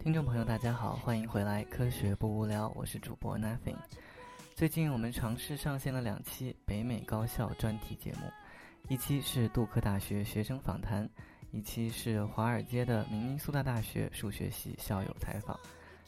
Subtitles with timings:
[0.00, 3.76] 听众朋友，大家好，欢迎回来，科学不无聊，我是主播 Nothing。
[4.54, 8.30] 最近我们尝试上线了两期北美高校专题节目，
[8.88, 11.06] 一期是杜克大学学生访谈，
[11.50, 15.58] 一期是华尔街的明尼苏达大学数学系校友采访。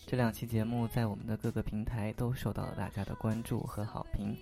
[0.06, 4.36] 这两期节目在我们的各个平台都受到了大家的关注和好评，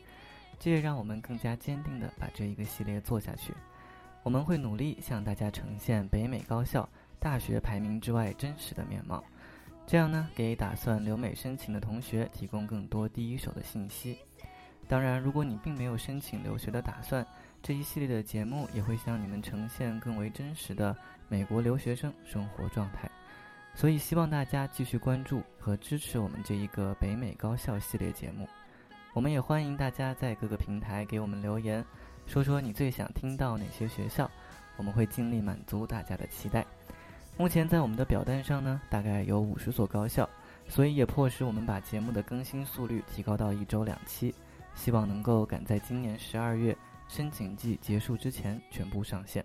[0.60, 3.54] 这也让我们更加坚定地把这一个系列做下去。
[4.22, 6.86] 我们会努力向大家呈现北美高校
[7.18, 9.24] 大学排名之外真实的面貌，
[9.88, 14.18] 这样呢，给打算留美申请的同学提供更多第一手的信息。
[14.86, 17.26] 当然，如果你并没有申请留学的打算，
[17.62, 20.94] 这一系列的节目也会向你们呈现更为真实的
[21.26, 23.10] 美国留学生生活状态。
[23.74, 28.46] 所以，希望大家继续关注和支持我们这一个北美高校系列节目。
[29.14, 31.82] 我们也欢迎大家在各个平台给我们留言。
[32.26, 34.30] 说说你最想听到哪些学校，
[34.76, 36.66] 我们会尽力满足大家的期待。
[37.38, 40.28] 目前在我们的表单上呢，大概有五十所高校，
[40.68, 44.34] 所以也迫使我们把节目的更新速率提高到一周两期，
[44.74, 46.76] 希望能够赶在今年十二月
[47.06, 49.44] 申请季结束之前全部上线。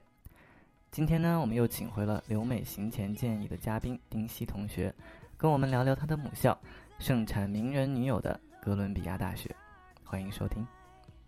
[0.89, 4.91] 今天呢，我们又请回了留美行前建议的嘉宾丁西同学，
[5.37, 6.57] 跟我们聊聊他的母校，
[6.97, 9.55] 盛产名人女友的哥伦比亚大学。
[10.03, 10.65] 欢迎收听，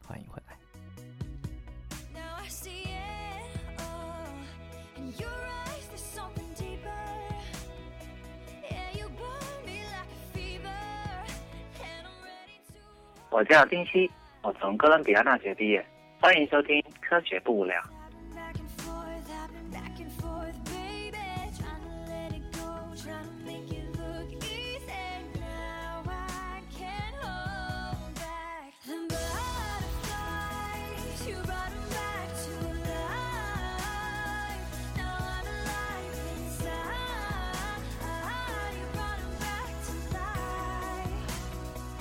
[0.03, 0.58] 欢迎回来。
[5.18, 5.55] you are
[13.36, 14.09] 我叫丁西，
[14.44, 15.86] 我从哥伦比亚大学毕业。
[16.22, 17.75] 欢迎收听《科学不无聊》。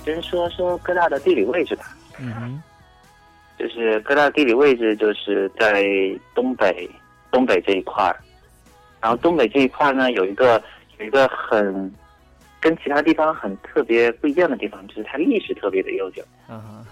[0.05, 1.85] 先说说哥大的地理位置吧。
[2.19, 2.63] 嗯哼，
[3.57, 5.83] 就是哥大地理位置就是在
[6.35, 6.87] 东北，
[7.31, 8.15] 东北这一块儿。
[9.01, 10.61] 然后东北这一块呢，有一个
[10.99, 11.91] 有一个很
[12.61, 16.23] 跟其他地方很特别不一样的地方，就是它历史特别的悠久。
[16.47, 16.85] 嗯哼，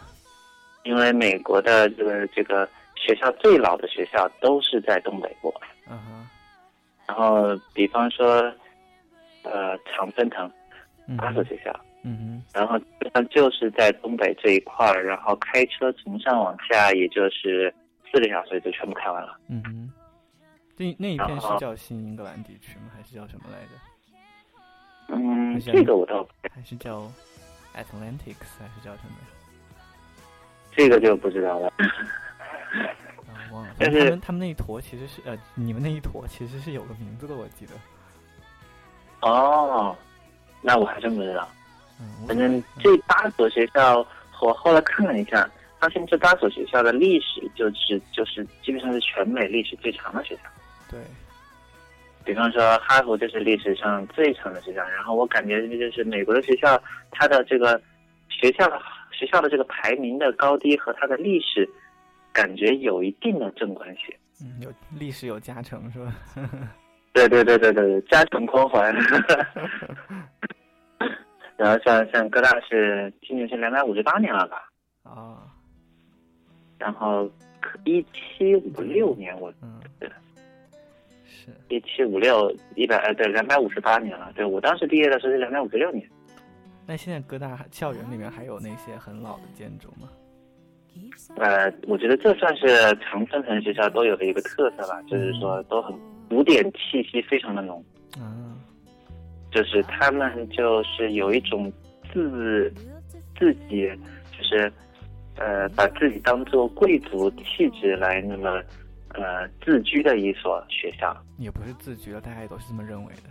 [0.84, 5.53] 因为美国的这个这个学校最老的学校都是在东北部。
[5.90, 6.28] 嗯哼，
[7.07, 8.51] 然后比方说，
[9.44, 10.51] 呃，常春藤
[11.18, 11.74] 八所学校。
[12.03, 12.77] 嗯哼，然后
[13.31, 17.73] 就是在东北这一块儿，然后开车从上往下，也就是
[18.11, 19.37] 四个小时就全部开完了。
[19.47, 19.91] 嗯哼，
[20.75, 22.91] 那那一片是叫新英格兰地区吗？
[22.95, 23.69] 还是叫什么来着？
[25.15, 27.01] 嗯，这个我倒还是叫
[27.75, 29.15] Atlantics 还是叫什么？
[30.75, 31.67] 这个就不知道了。
[33.27, 33.75] 啊，忘了。
[33.79, 37.73] 但是他们他们那一坨其实是呃，你们那一坨其实是有个名字的，我记得。
[39.21, 39.95] 哦，
[40.61, 41.47] 那我还真不知道。
[42.27, 44.05] 反正这八所学校，
[44.41, 45.49] 我后来看了一下，
[45.79, 50.41] 发现这八所学校的历史就是就是基本上是全美历史最长的学校。
[50.89, 50.99] 对，
[52.23, 56.81] 比方说哈佛就是历史上最长的学校，然后我感觉就是美国的学校，
[57.11, 57.81] 它的这个
[58.29, 58.79] 学校的
[59.11, 61.69] 学校的这个排名的高低和它的历史，
[62.31, 64.15] 感觉有一定的正关系。
[64.41, 66.13] 嗯，有历史有加成是吧？
[67.13, 68.93] 对对对对对，加成光环。
[71.57, 74.69] 然后像像哥大是今年是两百五十八年了吧？
[75.03, 75.47] 啊，
[76.77, 77.29] 然后
[77.85, 80.09] 一七五六年我嗯对，
[81.25, 86.07] 是一七五六一百呃对两百五十八年了，对我当时毕业的时候是两百五十六年。
[86.85, 90.09] 那现在哥大校园里面还有那些很老的建筑吗？
[91.37, 95.95] 呃，我觉得这算是常春藤学校都有的一个特色吧，就是说都很
[96.29, 97.83] 古典气息非常的浓。
[98.19, 98.57] 啊。
[99.53, 101.71] 就是他们就是有一种
[102.11, 102.73] 自
[103.37, 103.87] 自己
[104.31, 104.73] 就是
[105.37, 108.49] 呃把自己当做贵族气质来那么
[109.09, 113.29] 呃自居的一所学校，也不是自居了，大家也都是这么认为的。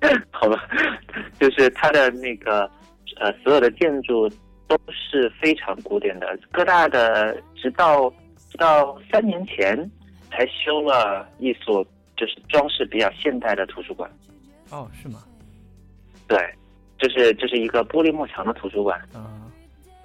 [0.30, 0.66] 好吧，
[1.38, 2.62] 就是它的那个
[3.20, 4.26] 呃所有的建筑
[4.66, 8.08] 都是非常古典的，哥大的直到
[8.50, 9.76] 直到三年前
[10.30, 11.86] 才修了一所。
[12.18, 14.10] 就是装饰比较现代的图书馆，
[14.70, 15.22] 哦，是吗？
[16.26, 16.36] 对，
[16.98, 19.50] 就是就是一个玻璃幕墙的图书馆，嗯，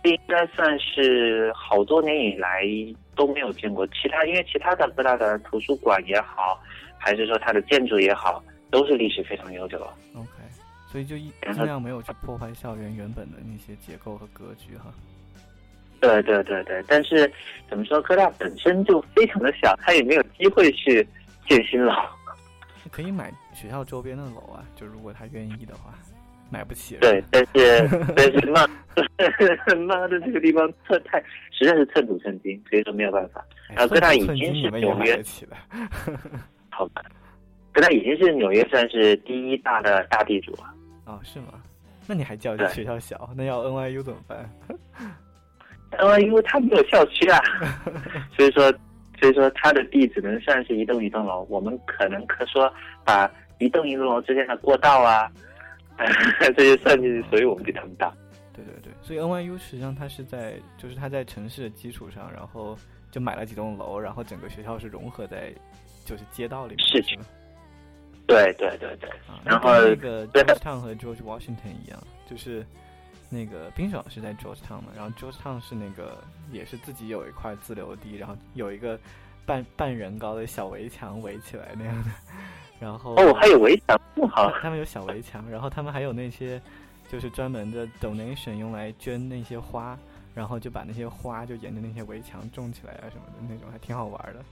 [0.03, 2.61] 应该算是好多年以来
[3.15, 3.85] 都没有见过。
[3.87, 6.61] 其他因为其他的各大的图书馆也好，
[6.99, 9.79] 还是说它的建筑也好，都是历史非常悠久。
[10.13, 10.29] OK，
[10.91, 14.93] 所以就一尽量没有去破坏校园原本的那些结构和格局哈。
[15.99, 17.29] 对对对对，但是
[17.69, 21.05] 怎么说，科大本身就非常的小，它也没有机会去。
[21.47, 21.93] 建新楼，
[22.91, 25.93] 可以买学校周边的楼啊，就如果他愿意的话，
[26.49, 26.97] 买不起。
[27.01, 28.45] 对，但是 但是
[29.75, 33.43] 妈妈的这个地方特太实在是寸土寸金，所以说没有办法。
[33.69, 35.23] 然后哥大已经是纽约
[36.69, 37.03] 好吧？
[37.71, 40.73] 哥大已经是纽约算是第一大的大地主了。
[41.05, 41.53] 哦，是吗？
[42.05, 43.29] 那你还叫这学校小？
[43.35, 44.49] 那要 NYU 怎么办？
[45.97, 47.39] NYU 它没有校区啊，
[48.35, 48.71] 所以说
[49.19, 51.45] 所以说它的地只能算是一栋一栋楼。
[51.49, 52.71] 我们可能可说
[53.03, 53.29] 把
[53.59, 55.31] 一栋一栋楼之间的过道啊，
[56.57, 58.11] 这些算进去，所以我们比他们大。
[58.53, 62.77] 对对对，所以 NYU 实际上它是在就是它在城市的基础上，然后
[63.11, 65.53] 就买了几栋楼，然后整个学校是融合在
[66.05, 67.03] 就是街道里面。
[67.03, 67.17] 是。
[68.25, 69.09] 对对对对，
[69.43, 72.65] 然后那个 Georgetown 和 George Washington 一样，就是
[73.33, 78.99] 那个冰爽是在 Georgetown 嘛，然后 Georgetown 是那个也是自己有一块自留地，然后有一个
[79.45, 82.11] 半半人高的小围墙围起来那样的，
[82.79, 86.61] 然后哦还有围墙，不好，他们有小围墙，然后他们还有那些
[87.09, 89.97] 就是专门的 donation 用来捐那些花，
[90.35, 94.45] 然后就把那些花就沿着那些围墙种起来啊什么的那种，还挺好玩的。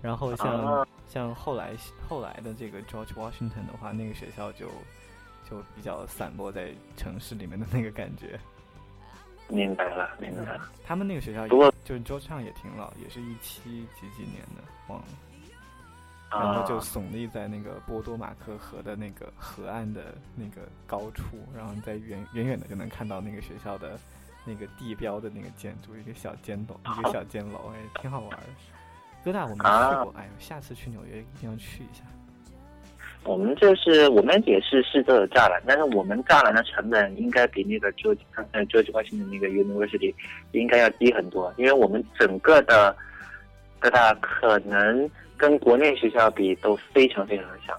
[0.00, 1.76] 然后像像后来
[2.08, 4.66] 后来的这个 George Washington 的话，那个学校就
[5.52, 8.40] 就比较散落在城市里面的那个感觉。
[9.48, 10.70] 明白了，明白了。
[10.82, 15.04] 他们那个学校，不过就是 Georgetown 也挺老，也是一七几几年的，忘了。
[16.30, 23.98] 然后就耸立在那个波多马克河的那个河岸的那个高处，然后你在远远远的就能看到那个学校的
[24.46, 28.46] 那个地标的那个建筑，一个小尖楼，一个小尖楼，哎，挺好玩的。
[29.22, 32.02] 哥大我没去过，哎呦，下次去纽约一定要去一下。
[33.24, 38.18] 我们这是我们也是试这个栅栏，但是我们栅栏的成本应该比那个 George
[38.50, 40.12] 呃 George Washington 那个 University
[40.50, 42.96] 应该要低很多，因为我们整个的
[43.78, 47.78] 各大可能跟国内学校比都非常非常的像，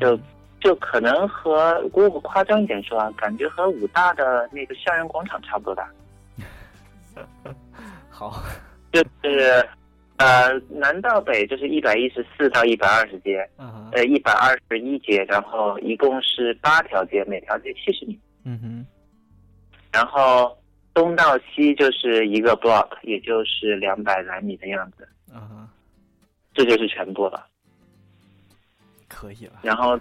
[0.00, 0.18] 就
[0.60, 5.88] 就可能和如果我夸张一点说啊，感觉和武大的那个校园广场差不多大。
[8.10, 8.42] 好，
[8.92, 9.64] 就是。
[10.20, 13.48] 呃，南到北就是一百一十四到一百二十街，
[13.92, 18.18] 呃，一百二十一街，然后一共是八条街，每条街七十米。
[18.44, 18.86] 嗯哼。
[19.90, 20.54] 然后
[20.92, 25.08] 东到西就是一个 block，也就是两百来米的样子。
[25.32, 25.66] 嗯哼。
[26.52, 27.46] 这就是全部了。
[29.08, 29.60] 可以了。
[29.62, 29.98] 然后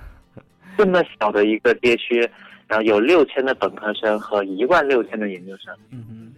[0.77, 2.19] 这么小的一个街区，
[2.68, 5.74] 然后有六千的本科生和一万六千的研究生。
[5.92, 6.36] 嗯哼。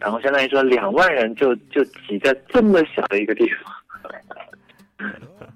[0.00, 3.74] 然后相当于说，两万人就就挤在这么小的一个地方。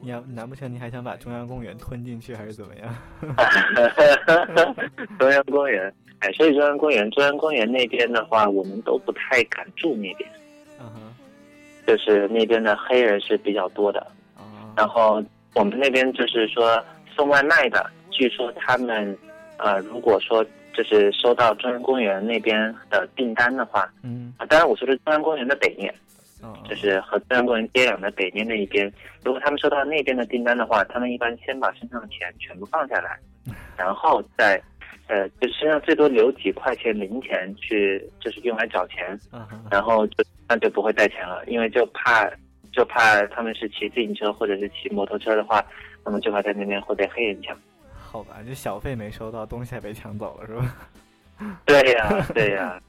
[0.00, 2.94] 你要难不成你还想把中央公园吞进去，还是怎么样？
[5.18, 10.28] 中央公园，哎，所以中央公园，中央公园那边的话，我们都不太敢住那边。
[10.80, 11.14] 嗯哼，
[11.86, 14.06] 就是那边的黑人是比较多的。
[14.76, 15.22] 然后
[15.54, 16.84] 我们那边就是说
[17.14, 19.16] 送外卖的，据说他们，
[19.58, 20.44] 呃，如果说。
[20.74, 25.94] 就是收到中央公园那边的订单的话，嗯，啊，当然我说的中央公园的北面，
[26.68, 28.92] 就是和中央公园接壤的北面那一边。
[29.24, 33.18] 如果他们收到那边的订单的话，他们一般先把身上的钱全部放下来，
[33.76, 34.60] 然后再，
[35.06, 39.18] 呃，就身上最多留几块钱零钱去，就是用来找钱，
[39.70, 42.28] 然后就那就不会带钱了，因为就怕
[42.72, 45.64] 就怕他们是骑自行车或者是骑摩托车的话，
[46.04, 47.56] 那么就怕在那边会被黑人抢。
[48.14, 50.76] 好吧，就小费没收到，东西还被抢走了，是吧？
[51.66, 52.80] 对呀，对呀。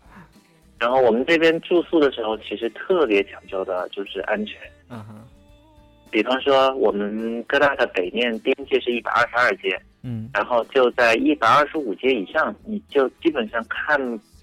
[0.78, 4.62] 然后我们这边住宿的时候，其实特别讲究的就是安全。
[4.90, 5.16] 嗯哼。
[6.12, 13.98] 比方说，我们哥大的北面边界是一百二十二街，嗯，然后就在一百二十五街以上，你就基本上看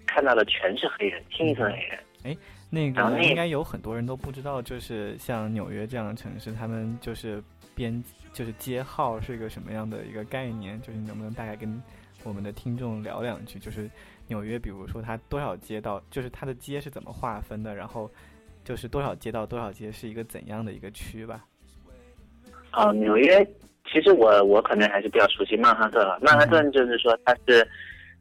[0.04, 1.98] 看到的全是黑人，清一色黑人。
[2.24, 2.36] 哎，
[2.68, 7.40] 那个应该有很多人都不知道，就是像纽约这样的城市，他们就是
[7.74, 8.02] 边。
[8.32, 10.80] 就是街号是一个什么样的一个概念？
[10.80, 11.82] 就是你能不能大概跟
[12.24, 13.58] 我们的听众聊两句？
[13.58, 13.90] 就是
[14.26, 17.74] 纽约，比如说它多少街道，就是它的街是怎么划分的？
[17.74, 18.10] 然后
[18.64, 21.44] 就是多少街道多少街是一个怎样的一个区吧？
[22.70, 23.46] 啊，纽约
[23.84, 26.18] 其实我我可能还是比较熟悉曼哈顿了。
[26.22, 27.68] 曼哈顿就是说它是，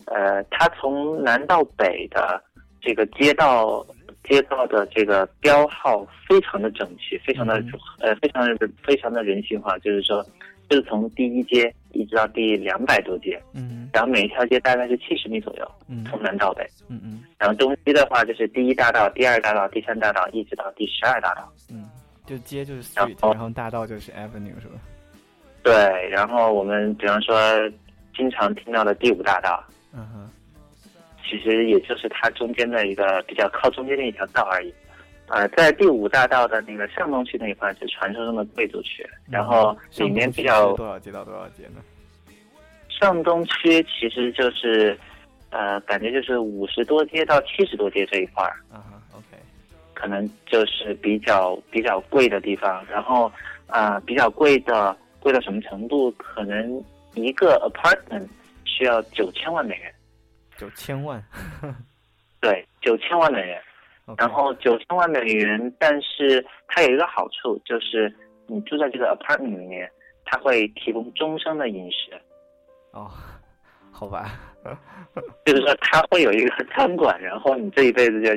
[0.08, 2.44] 呃，它从南到北的
[2.82, 3.82] 这个街道。
[4.24, 7.56] 街道的这个标号非常的整齐，非常的
[8.00, 9.78] 呃，非常的非常的人性化。
[9.80, 10.24] 就是说，
[10.70, 21.90] 就是从第一街一直到第两百多街，嗯，然后每一条街大概是七十米左右，嗯，从南到北，嗯嗯，然后东西的话就是第一大道、第二大道、第三大道，一直到第十二大道，嗯，
[22.26, 24.80] 就街就是 street，然后大道就是 avenue 是吧？
[25.64, 25.74] 对，
[26.10, 27.36] 然后我们比方说
[28.16, 29.64] 经常听到的第五大道，
[29.94, 30.30] 嗯哼。
[31.24, 34.74] 其实也就是它中间的一个比较靠中间的一条道而已，
[35.28, 41.82] 呃，在第五大道的那个上东区那一块是传说中的贵族区，然后里面比较多少街到多少街呢？
[42.90, 44.98] 上东区其实就是，
[45.50, 49.42] 呃，感觉就是五十多街到七十多街这一块儿，啊哈，OK，
[49.96, 52.86] 可能就是比较比较贵的地方。
[52.90, 53.32] 然后，
[53.68, 56.12] 啊、比较贵的贵到什么程度？
[56.12, 56.84] 可能
[57.16, 58.28] 一个 apartment
[58.66, 59.92] 需要九千万美元，
[60.62, 61.20] 九千万
[62.40, 63.60] 对，九千万美元。
[64.18, 68.14] 然后九千万美元，但是它有一个好处，就是
[68.46, 69.90] 你住在这个 apartment 里面，
[70.24, 72.12] 它会提供终生的饮食，
[72.92, 73.10] 哦，
[73.92, 74.38] 好吧，
[75.46, 78.36] 就是说它会有一个餐馆，然后你这一辈子就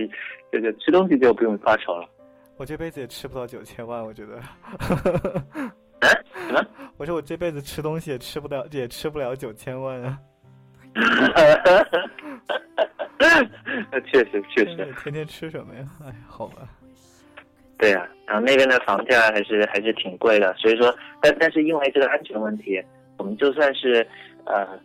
[0.53, 2.09] 就就吃东西就不用发愁了。
[2.57, 4.41] 我这辈子也吃不到九千万，我觉得。
[5.55, 5.71] 嗯，
[6.49, 6.67] 什么？
[6.97, 10.19] 我说我这辈子吃东西也吃不了，也吃不了九千万啊！
[14.07, 15.85] 确实确实，天天吃什么呀？
[16.05, 16.69] 哎，好吧，
[17.79, 22.81] 对呀、然后那边的房价还是还是挺贵的，所以说，但但是因为这个安全问题，
[23.19, 24.07] 我们就算是
[24.45, 24.79] 呃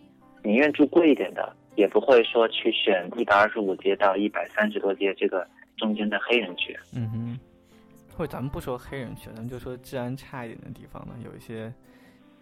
[0.43, 5.45] 宁愿住贵一点的，也不会说去选一百二十五街到一百三十多街这个
[5.77, 6.75] 中间的黑人区。
[6.95, 7.39] 嗯哼，
[8.17, 11.71] 或者咱们不说黑人区，咱们就说治安差一点的地方呢，有一些，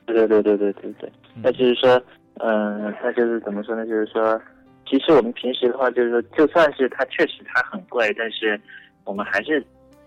[0.06, 2.02] 对对对对对对对，嗯那就是说，
[2.40, 3.86] 嗯、那就是怎么说呢？
[3.86, 4.40] 就是说，
[4.86, 8.60] 其实我们平时的话，就是说，就算是它确实它很贵，但是
[9.04, 9.66] 我们还是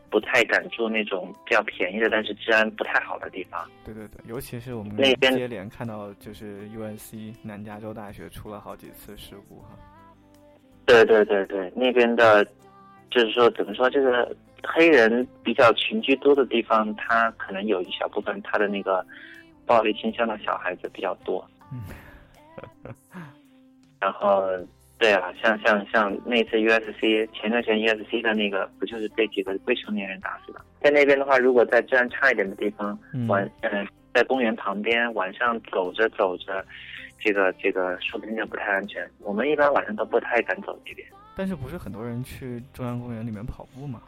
[0.09, 3.69] 不太敢住那种比较便宜的，但是治安不太好的地方。
[3.85, 9.69] 对对对，尤其是我们那边接连看到，就是 UNC 南加州大学出了好几次事故哈。
[10.87, 12.45] 对对对对，那边的，
[13.11, 14.35] 就是说怎么说，这个
[14.65, 19.05] 黑人比较群居多的地方，他可能有一小部分他的那个
[19.67, 21.45] 暴力倾向的小孩子比较多。
[21.73, 21.83] 嗯。
[24.01, 24.45] 然后，
[24.99, 30.61] 对啊，像像像那次 USC 前段时间 USC 的那个，不就是被几个未成年人打死的？
[30.81, 36.65] 在那边的话，如果在治安差一点的地方，嗯晚嗯、在公园旁边晚上走着走着，
[37.19, 39.07] 这个这个说不定就不太安全。
[39.21, 41.07] 我们一般晚上都不太敢走那边。
[41.37, 44.01] 但是不是很多人去中央公园里面跑步吗？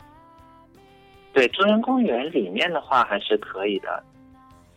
[1.34, 4.02] 对，中央公园里面的话还是可以的，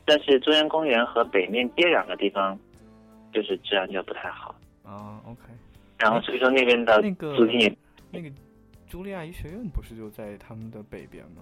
[0.05, 2.57] 但是中央公园和北面接壤的地方，
[3.35, 4.55] 就是治安就不太好。
[4.85, 5.41] 啊，OK，
[5.99, 7.77] 然后所以说那边的那个租金也
[8.11, 8.29] 那个
[8.89, 11.41] 茱莉亚医学院不是就在他们的北边吗？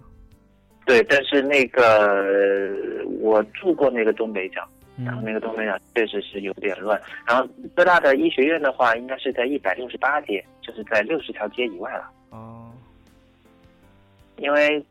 [0.88, 7.00] 对，但是那个呃我住过那个东北角，然后嗯那个东北角确实是有点乱。
[7.28, 12.12] 然后浙大的医学院的话，应该是在一百六十八街，就是在六十条街以外了。
[12.32, 12.72] 哦，
[14.38, 14.84] 因为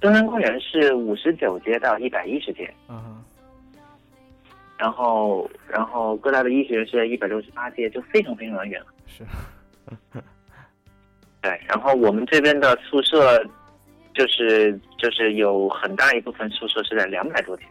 [0.00, 3.24] 中山公园是五十九街到一百一十街，啊哈，
[4.80, 8.86] 然后然后哥大的医学院是在一百六十八届，就非常非常的远了。
[9.06, 9.22] 是，
[11.42, 13.44] 对，然后我们这边的宿舍，
[14.14, 17.68] 就是就是有很大一部分宿舍是在两百多天，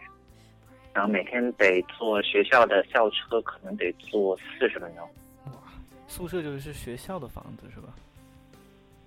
[0.92, 5.04] 然后每天得坐学校的校车，可能得坐四十分钟。
[5.46, 5.52] 哇，
[6.06, 7.88] 宿舍就是学校的房子是吧？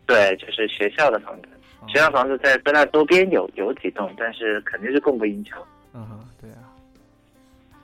[0.05, 1.47] 对，就是学校的房子，
[1.79, 5.65] 哦学校房子在哥大周边有有几栋，但是肯定是供不应求。
[5.93, 6.67] 嗯哼，对啊，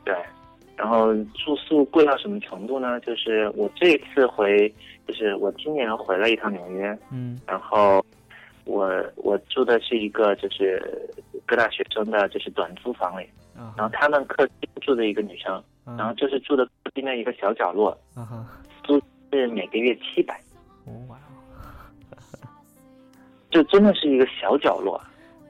[0.03, 0.15] 对，
[0.75, 3.00] 然后住宿贵到什么程度呢？
[3.01, 4.74] 就是我这一次回，
[5.08, 8.03] 就是我今年回了一趟纽约，嗯然后
[8.65, 11.10] 我我住的是一个就是
[11.46, 13.24] 各大学生的就是短租房里，
[13.56, 15.63] 啊哈，然后他们客厅住的一个女生，
[15.98, 18.48] 然后就是住的客厅的一个小角落，啊
[18.84, 19.01] 租，
[19.32, 20.39] 是每个月七百，
[20.86, 22.18] 哦哇哦，
[23.51, 25.00] 就真的是一个小角落。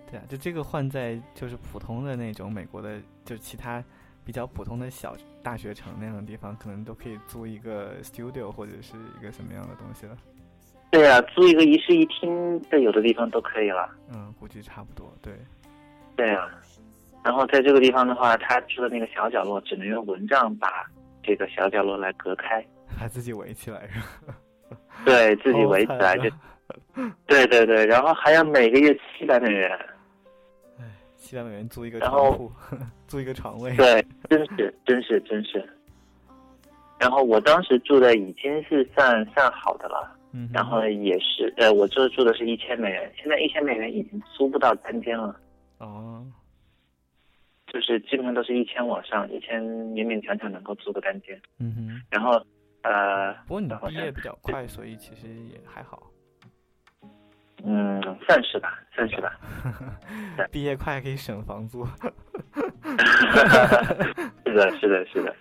[0.09, 3.83] 对啊，就这个换在就是普通的那种美国的，就其他
[4.29, 10.15] 比较普通的小大学城那样的地方，可能都可以租一个 studio 或者是一个什么样的东西了。
[10.91, 13.89] 对啊，租一个一室一厅的有的地方都可以了。
[14.13, 15.11] 嗯，估计差不多。
[15.19, 15.33] 对，
[16.15, 16.47] 对啊，
[17.25, 20.85] 然后在这个地方的话，他住的那个小角落只能用蚊帐把
[21.23, 22.63] 这个小角落来隔开，
[23.01, 24.35] 把自己围起来是吧？
[25.05, 26.29] 对自己围起来就
[27.25, 29.88] 对对对，然后还要每个月七百美元，哎，
[31.19, 32.51] 七百美元租一个然后床铺，
[33.07, 33.75] 租一个床位。
[33.75, 35.63] 对，真是真是真是。
[36.99, 45.39] 然后我当时住的已经是算算好的了，嗯，然后也是呃，我这住的是一千美元，现在一千美元已经租不到单间了，
[45.77, 46.25] 哦，
[47.67, 51.39] 就是基本上都是一千往上，一千勉勉强强能够租个单间。
[51.59, 52.01] 嗯哼。
[52.09, 52.31] 然后
[52.81, 56.11] 呃，不过毕业比较快，所以其实也还好。
[57.65, 59.37] 嗯，算是吧，算是吧。
[60.37, 61.85] 对毕业快还可以省房租。
[64.45, 65.35] 是的，是的，是的。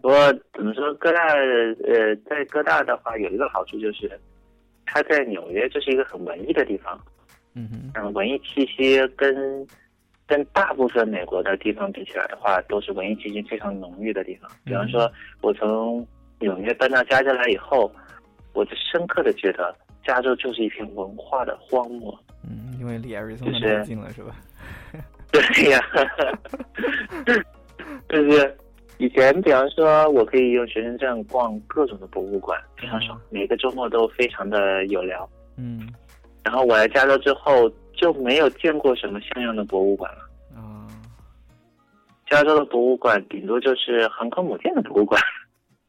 [0.00, 4.08] 不过怎么说，哥大呃，在哥大的话有一个好处就是，
[4.84, 7.00] 它在纽约这是一个很文艺的地方，
[7.54, 9.66] 嗯哼，嗯，文艺气息跟
[10.26, 14.48] 跟大部分美国的地方比起来的话，都是文艺气息非常浓郁的地方。
[14.64, 16.06] 比方说，我从
[16.38, 17.90] 纽约搬到加州来以后，
[18.52, 19.74] 我就深刻的觉得
[20.06, 22.16] 加州就是一片文化的荒漠。
[22.48, 24.36] 嗯，因为离 Arizona 就是太近了，是吧？
[25.32, 25.80] 对呀，
[28.08, 28.56] 就是
[28.98, 35.28] 以前，比方说，我可以用学生证逛各种的博物馆，非常爽，每个周末都非常的有聊。
[35.56, 35.88] 嗯
[36.44, 40.20] 然后我来加州之后，就没有见过什么像样的博物馆了。
[40.54, 40.86] 啊
[42.28, 45.20] 加州的博物馆顶多就是航空母舰的博物馆，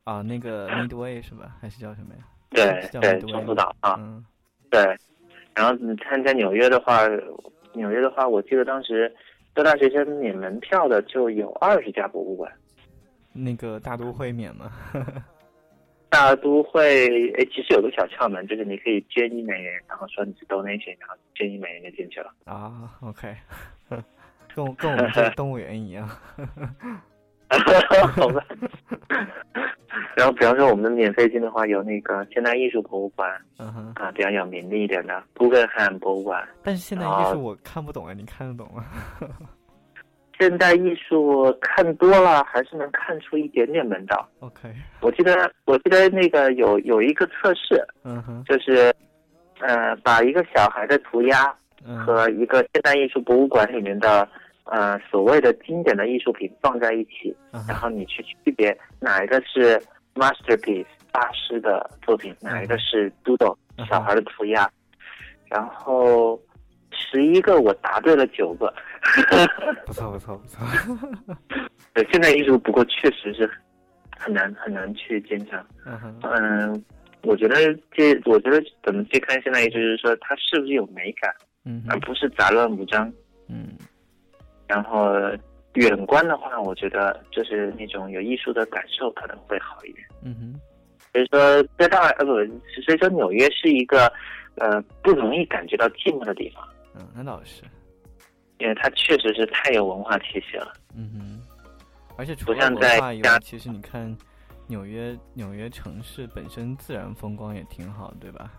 [0.03, 1.55] 啊，那个 Midway 是吧？
[1.61, 2.21] 还是叫什么呀？
[2.57, 4.25] 对对中途岛啊，嗯
[4.69, 4.81] 对。
[5.55, 7.07] 然后你看在纽约的话，
[7.73, 9.11] 纽约的话，我记得当时
[9.53, 12.51] 各大学生免门票的就有二十家博物馆。
[13.33, 14.71] 那个大都会免吗？
[16.09, 22.33] 大都会，哎，其实有个小窍门，就是你可以捐一美元，然后说你是 donation，然后捐一美元就进去了。
[22.45, 23.35] 啊，OK，
[24.55, 26.07] 跟我跟我们这动物园一样。
[28.15, 28.43] 好吧。
[30.15, 36.47] 然后，比方说我们的免费进的话，有那个现代艺术博物馆嗯哼，啊，比较有名的一点的布根汉博物馆。
[36.63, 38.83] 但是现代艺啊术我看不懂啊，你看得懂吗？
[40.39, 44.27] 现代艺术看多了，还是能看出一点点门道。
[44.39, 48.93] OK，我记得，我记得那个有有一个测试，嗯哼，就是，
[49.61, 51.51] 呃，把一个小孩的涂鸦
[51.83, 54.27] 嗯和一个现代艺术博物馆里面的
[54.71, 59.81] 呃所谓的经典的艺术品放在一起，嗯然后你去区别哪一个是
[60.15, 64.69] masterpiece 大师的作品，哪一个是 doodle 嗯小孩的涂鸦，
[65.49, 66.39] 然后
[66.91, 68.73] 十一个我答对了九个。
[69.85, 70.65] 不错 不错不错。
[71.93, 73.49] 对，现代艺术不过确实是
[74.17, 75.65] 很难很难去鉴赏。
[75.85, 76.83] 嗯哼，嗯，
[77.23, 77.55] 我觉得
[77.91, 81.33] 这我觉得怎么去看现在艺术，就是说它是不是有美感，
[81.89, 83.11] 而，不是杂乱无章。
[83.49, 83.69] 嗯
[84.67, 85.13] 然后
[85.73, 90.07] 远观的话，我觉得就是那种有艺术的感受可能会好一点。
[90.23, 90.61] 嗯哼，
[91.13, 92.33] 所以说，在大呃不，
[92.81, 94.11] 所以说纽约是一个
[94.55, 97.63] 呃不容易感觉到寂寞的地方，嗯，那倒是。
[98.59, 100.73] 因为它确实是太有文化气息了。
[100.95, 101.41] 嗯哼，
[102.17, 104.17] 而且除了在文化以外，其实你看
[104.65, 108.51] 纽约纽约城市本身自然风光也挺好，对吧？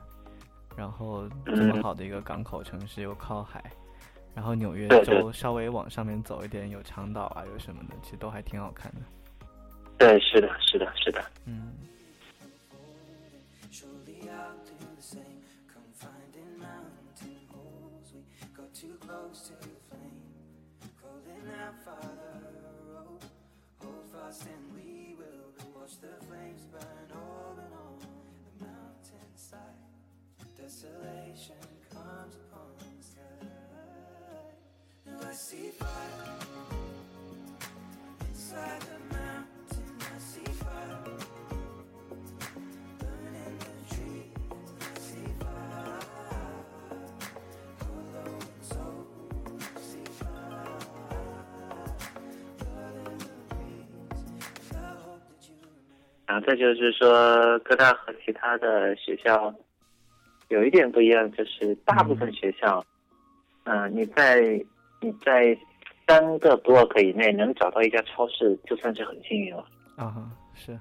[0.77, 3.61] 然后这么嗯好的一个港口城市又靠海，
[4.38, 9.01] 然后纽约州稍微往上面走一点有长岛啊，有什么的，其实都还挺好看的。
[9.98, 11.20] 对，是的，是的，是的。
[11.44, 11.72] 嗯
[13.68, 15.42] Surely I'll do the same.
[15.66, 18.22] Confined in mountain holes, we
[18.57, 19.55] got too close to
[19.90, 20.22] flame.
[21.03, 22.38] Calling out, Father,
[22.94, 23.18] oh,
[23.83, 29.83] hold fast and we will watch the flames burn all along the mountainside.
[30.57, 31.59] Desolation
[35.38, 35.87] see fire
[38.29, 39.87] inside the mountain.
[40.01, 40.98] I see fire.
[42.98, 44.35] Burning the trees,
[44.81, 46.03] I see fire.
[47.79, 49.07] Hollow soul,
[49.61, 50.74] I see fire.
[52.59, 56.27] Blood in the breeze, I hope that you remember.
[56.27, 59.55] 然后再就是说，哥大和其他的学校
[60.48, 62.85] 有一点不一样，就是大部分学校，
[63.62, 64.61] 嗯、你在
[65.00, 65.56] 你在
[66.06, 69.64] 三个 block 以内能找到一家超市，就算是很幸运了。
[69.96, 70.78] 啊哈，是，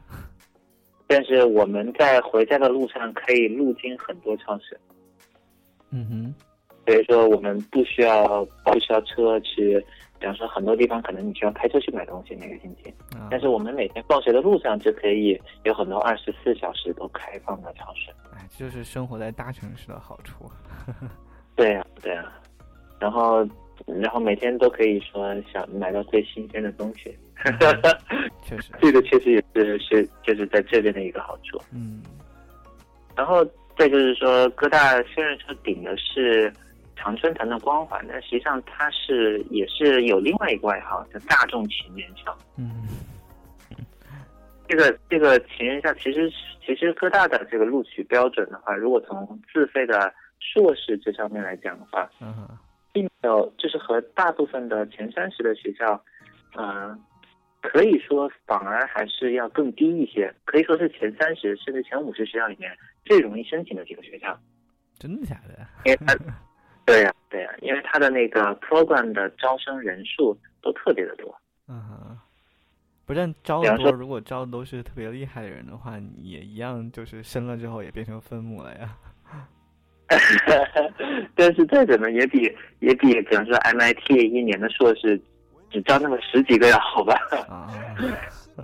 [1.08, 4.80] 但是我们在回家的路上可以路经很多超市，
[5.92, 6.36] 嗯哼，
[6.86, 9.84] 所以说我们不需要不需要车去，
[10.20, 18.12] 比方说很多地方可能你需要开车去买东西每个星期，啊，但是我们每天放学的路上就可以有很多二十四小时都开放的超市。
[18.36, 20.46] 哎，这就是生活在大城市的好处。
[21.56, 22.32] 对呀、对呀、
[23.00, 23.44] 然后
[23.86, 27.16] 然后每天都可以说想买到最新鲜的东西，
[28.44, 31.62] 确实， 这个确实也是是就是在这边的一个好处。
[31.74, 32.02] 嗯
[33.16, 33.44] 然后
[33.78, 36.54] 再就是说，哥大虽然说顶的是
[36.96, 42.38] 常春藤的光环，但实际上它是也是有另外一个外号叫大众情人校。
[42.58, 42.88] 嗯
[44.68, 46.30] 这个这个情人校其实
[46.64, 52.58] 其实哥大的这个录取标准的话，如果从自费的硕士这上面来讲的话，嗯哼，
[52.92, 56.04] 并没有就是和大部分的前三十的学校，
[56.56, 56.98] 呃，
[57.62, 62.72] 可以说反而还是要更低一些，可以说是前三十甚至前五十学校里面
[63.06, 64.38] 最容易申请的几个学校，
[64.98, 65.68] 真的假的？
[65.86, 66.16] 因为它，
[66.86, 71.36] 对呀、对呀、因为它的那个 program 的招生人数都特别的多。
[71.68, 72.18] 嗯哼，
[73.06, 78.96] 不但招的多，如果招的都是特别厉害的人的话，你也一样，就是升了之后也变成分母了呀。
[81.36, 82.44] 但是再怎么也比
[82.80, 85.20] 也比，比方说 MIT 一年的硕士
[85.70, 87.14] 只招那么十几个要好吧？
[87.50, 87.68] 啊，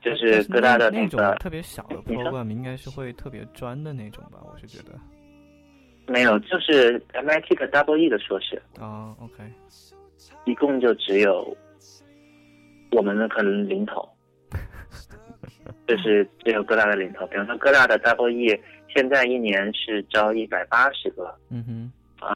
[0.00, 4.38] 就是各大的那种个特别小的 program 应该是会特别专的那种吧？
[4.44, 4.96] 我是觉得。
[6.06, 9.42] 没有，就是 MIT 的 Double E 的硕士，啊，OK，
[10.44, 11.54] 一共就只有
[12.92, 14.08] 我们的可能零头，
[15.86, 17.26] 就是只有各大的零头。
[17.26, 18.58] 比方说各大的 Double E
[18.94, 21.64] 现在一年是招一百八十个，嗯
[22.20, 22.34] 哼，啊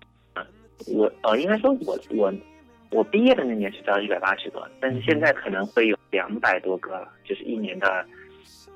[0.94, 2.32] 我呃应该说我我
[2.90, 8.04] 我毕业的那年是招一百八十个，但是现在可能会有两百多个了，就是一年的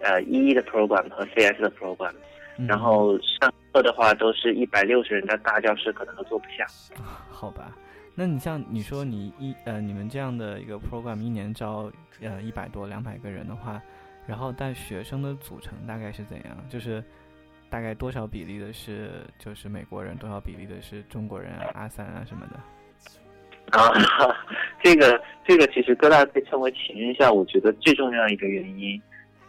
[0.00, 2.12] 呃一一的 program 和 CS 的 program，
[2.58, 2.66] 嗯。
[2.66, 6.66] 然后上课的话都是一百六十人的大教室可能都坐不下。
[7.30, 7.76] 好吧，
[8.14, 13.82] 那你像你说你一呃你们这样的一个 program 一年招呃一百多两百个人的话，
[14.26, 16.56] 然后但学生的组成大概是怎样？
[16.70, 17.04] 就是
[17.68, 23.76] 大概多少比例的是就是美国人，多少比例的是中国人啊、阿三啊什么的？
[23.76, 23.90] 啊，
[24.82, 29.02] 这个这个其实哥大被称为情人校，我觉得最重要的一个原因，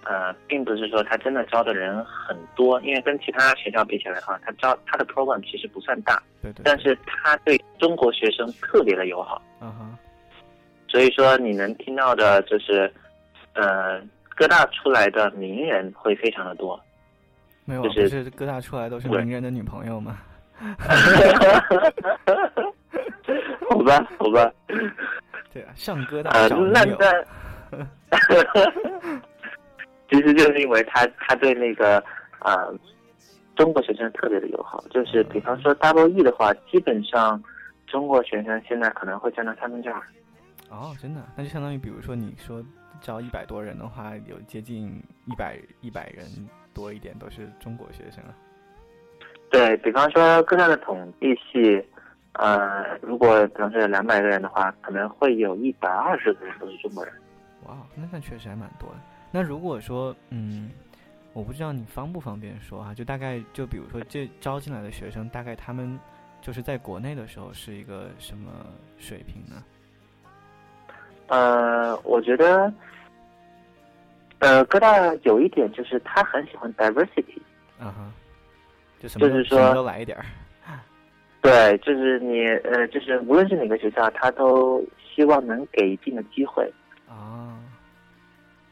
[0.03, 9.99] 呃，并不是说他真的招的人很多，因为跟其他学校比起来的话，他招他的 program 其实不算大，对对，但是他对中国学生特别的友好，啊哈，
[10.87, 12.91] 所以说你能听到的就是，
[13.53, 14.01] 呃，
[14.35, 16.81] 哥大出来的名人会非常的多。
[17.67, 20.17] 没有啊，就是不是哥大出来都是名人的女朋友吗？
[23.69, 24.49] 好吧，好吧，
[25.53, 27.11] 对啊，上哥大呃，找那女友，那，
[30.09, 32.01] 其实就是因为他他对那个
[32.39, 32.73] 呃
[33.57, 37.43] 中国学生特别的友好，就是比方说 Double E 的话，基本上
[37.85, 40.01] 中国学生现在可能会占到三分之二。
[40.69, 42.63] 哦，真的，那就相当于比如说你说
[43.01, 46.25] 招一百多人的话，有接近一百一百人
[46.77, 48.29] 多一点都是中国学生啊。
[49.49, 51.83] 对比方说各大的统计系，
[52.33, 57.13] 呃，如果比方说有两百个人的话，可能会有一百二十个人都是中国人。
[57.65, 58.97] 哇，那那确实还蛮多的。
[59.31, 60.69] 那如果说，嗯，
[61.33, 65.99] 我不知道你方不方便说哈、就大概就比如说这招进来的学生，大概他们
[66.41, 68.51] 就是在国内的时候是一个什么
[68.97, 69.63] 水平呢？
[71.27, 72.71] 呃，我觉得，
[74.39, 77.37] 呃，哥大有一点就是他很喜欢 diversity。
[77.79, 78.11] 啊哈，
[78.99, 80.25] 就什么就是说都来一点儿。
[81.41, 86.69] 对，就是你呃，就是无论是哪个学校，他都希望能给一定的机会。
[87.07, 87.57] 啊，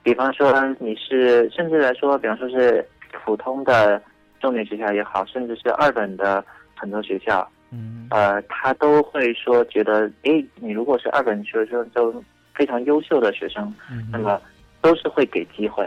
[0.03, 4.01] 比方说你是，甚至来说，比方说是普通的
[4.41, 6.43] 重点学校也好，甚至是二本的
[6.75, 12.21] 很多学校，嗯呃，他都会说觉得，诶，你如果是二本学生，都
[12.53, 14.41] 非常优秀的学生，嗯那么
[14.85, 15.83] 都是会给机会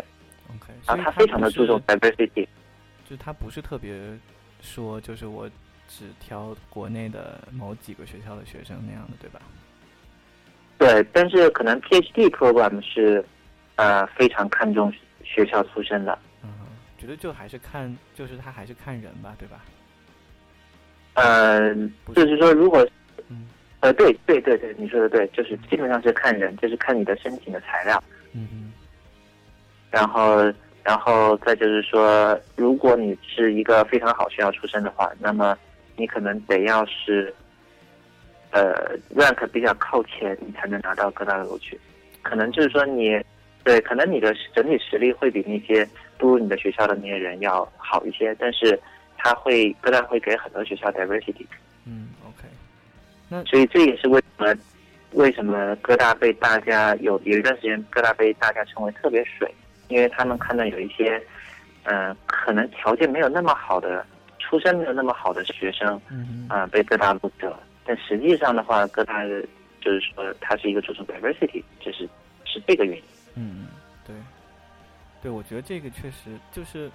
[0.49, 2.45] ，，OK，然后他非常的注重 diversity。
[3.05, 3.95] 就是他不是特别
[4.61, 5.49] 说，就是我
[5.87, 9.41] 只挑国内的某几个学校的学生那样的，对吧？
[10.79, 13.25] 对，但是可能 PhD program 是，
[13.77, 16.19] 呃，非常看重学校出身的。
[16.43, 16.51] 嗯，
[16.99, 19.65] 觉得就还是看，就是他还是看人吧，对吧？
[21.15, 21.73] 呃，
[22.17, 22.85] 就是说，如果
[23.29, 23.47] 嗯
[23.81, 28.68] 呃，对对对对，你说的对，就是基本上是看人，就是看你的申请的材料，嗯哼
[29.91, 30.41] 然后
[30.85, 35.57] 然后再就是说，如果你是一个非常好学校出身的话，那么
[35.97, 37.35] 你可能得要是，
[38.51, 38.75] 呃
[39.15, 41.79] ，rank 比较靠前，你才能拿到各大的录取。
[42.23, 43.19] 可能就是说你，
[43.65, 48.79] 对，可能你的整体实力会比那些不如你的学校的那些人要好一些，但是
[49.17, 51.47] 他会各大会给很多学校 diversity。
[51.85, 52.49] 嗯，OK，
[53.29, 54.55] 那所以这也是为什么
[55.13, 59.53] 为什么哥大被大家有有一段时间哥大被大家称为特别水，
[59.89, 61.23] 因为他们看到有一些，
[61.85, 64.05] 嗯、可能条件没有那么好的，
[64.39, 66.01] 出身没有那么好的学生，
[66.49, 67.63] 啊、被各大录取了。
[67.85, 69.43] 但实际上的话，各大的
[69.81, 72.09] 就是说它是一个注重 diversity，就是
[72.45, 73.05] 是这个原因。
[73.35, 73.67] 嗯，
[74.07, 74.15] 对，
[75.23, 76.91] 对，我觉得这个确实就是，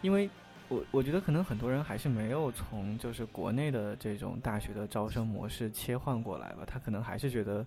[0.00, 0.30] 因为
[0.68, 7.66] 我我觉得可能很多人还是没有从就是国内的这种大学的招生模式切换过来吧，他可能还是觉得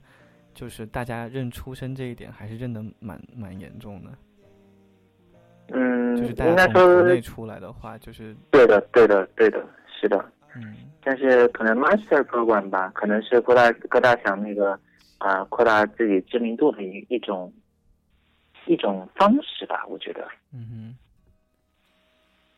[0.53, 4.17] 就是大家认出身这一点还是认得蛮蛮严重的，嗯，
[6.15, 9.63] 就是大应该说内出来的话，就是对的，对的，对的，
[9.99, 10.23] 是的。
[10.55, 10.75] 嗯
[11.07, 14.79] 但是可能 master program 吧，可能是各大各大想那个
[15.19, 17.53] 啊、扩大自己知名度的一一种
[18.65, 20.27] 一种方式吧，我觉得。
[20.51, 20.97] 嗯哼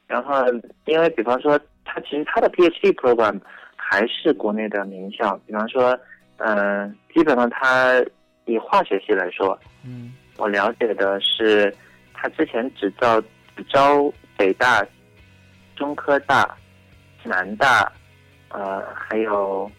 [0.08, 0.46] 然后，
[0.86, 3.38] 因为比方说，他其实他的 PhD program
[3.76, 6.00] 还是国内的名校，比方说，
[6.38, 8.02] 嗯、基本上他
[8.46, 11.76] 以化学系来说，嗯我了解的是，
[12.14, 13.28] 他之前只招只
[13.66, 14.86] 招北大
[15.76, 16.58] 中科大、
[17.24, 17.92] 南大，
[18.50, 19.70] 呃，还有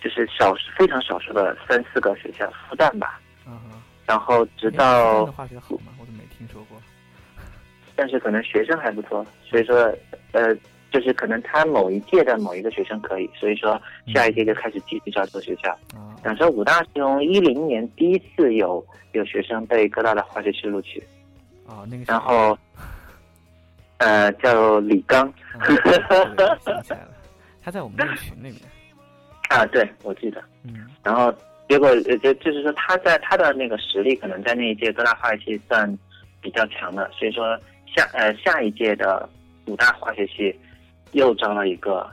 [0.00, 3.20] 就是少数非常少数的三四个学校，复旦吧。
[3.44, 3.82] 啊哈。
[4.04, 5.92] 然后直到，化学好吗？
[5.98, 6.76] 我都没听说过。
[7.94, 9.94] 但是可能学生还不错，所以说，
[10.32, 10.54] 呃，
[10.90, 13.80] 就是可能他某一届的某一个学生可以，所以说
[14.12, 15.70] 下一届就开始继续招这个学校。
[15.94, 21.02] 啊，想说武大是从一零年第一次有有学生被各大的化学系录取，
[21.66, 22.58] 哦，那个然后，
[24.02, 25.26] 呃，叫李刚
[25.58, 25.76] 啊对
[26.36, 27.10] 对想起来了，
[27.62, 28.60] 他在我们那个群里面。
[29.48, 30.42] 啊，对我记得。
[30.64, 31.32] 嗯然后
[31.68, 35.98] 结果呃，就就是说他在他的那个实力可能在那一届各大化学系算
[36.40, 37.56] 比较强的，所以说
[37.94, 39.28] 下呃下一届的
[39.66, 40.58] 五大化学系
[41.12, 42.10] 又招了一个，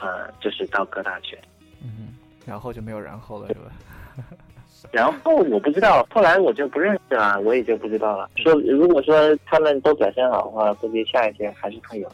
[0.00, 1.38] 呃，就是到各大去。
[1.82, 2.14] 嗯，
[2.46, 3.70] 然后就没有然后了，是吧？
[4.92, 8.30] 然后我不知道，后来我就不认识了，我也就不知道了。
[8.36, 12.08] 说如果说他们都表现好的话，估计下一届还是会有。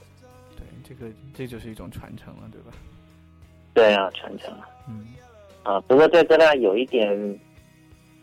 [0.56, 2.72] 对，这个这就是一种传承了，对吧？
[3.74, 4.68] 对啊，传承了。
[4.88, 5.08] 嗯
[5.64, 7.38] 啊，不过在哥大有一点，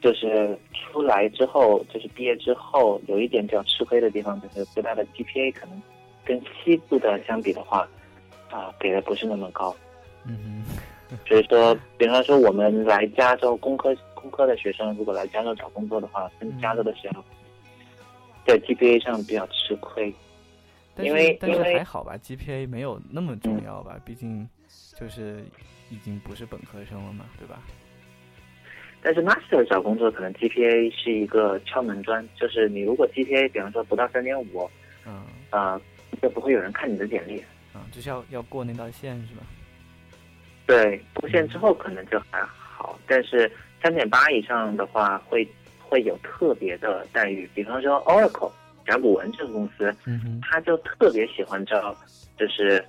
[0.02, 5.82] 就是出来之后，就是毕业之后，有一点比较吃亏的地方，就是哥大的 GPA 可能
[6.24, 7.86] 跟西部的相比的话，
[8.50, 9.76] 啊，给的不是那么高。
[10.26, 10.64] 嗯
[11.28, 17.24] 所以说，比方说我们来加州工科工科的学生，如果来加州找工作的话，跟加州的学校
[18.48, 20.12] 在 GPA 上比较吃亏。
[20.98, 24.48] 因是但是为因为还好吧，GPA 没有那么重要吧，毕竟
[24.98, 25.46] 就是
[25.92, 27.62] 已经不是本科生了嘛，对吧？
[29.04, 34.68] 但是 master 找工作可能 GPA 是一个敲门砖，就是你如果 GPA 比方说不到三点五，
[35.06, 35.80] 嗯啊，
[36.20, 37.40] 就不会有人看你的简历。
[37.74, 39.44] 啊，就是要要过那道线是吧？
[40.66, 45.48] 对，过线之后可能就还好，但是三点八以上的话会
[45.80, 47.50] 会有特别的待遇。
[47.54, 48.52] 比方说 Oracle
[48.86, 51.96] 甲骨文这个公司，嗯哼，他就特别喜欢招，
[52.38, 52.84] 就是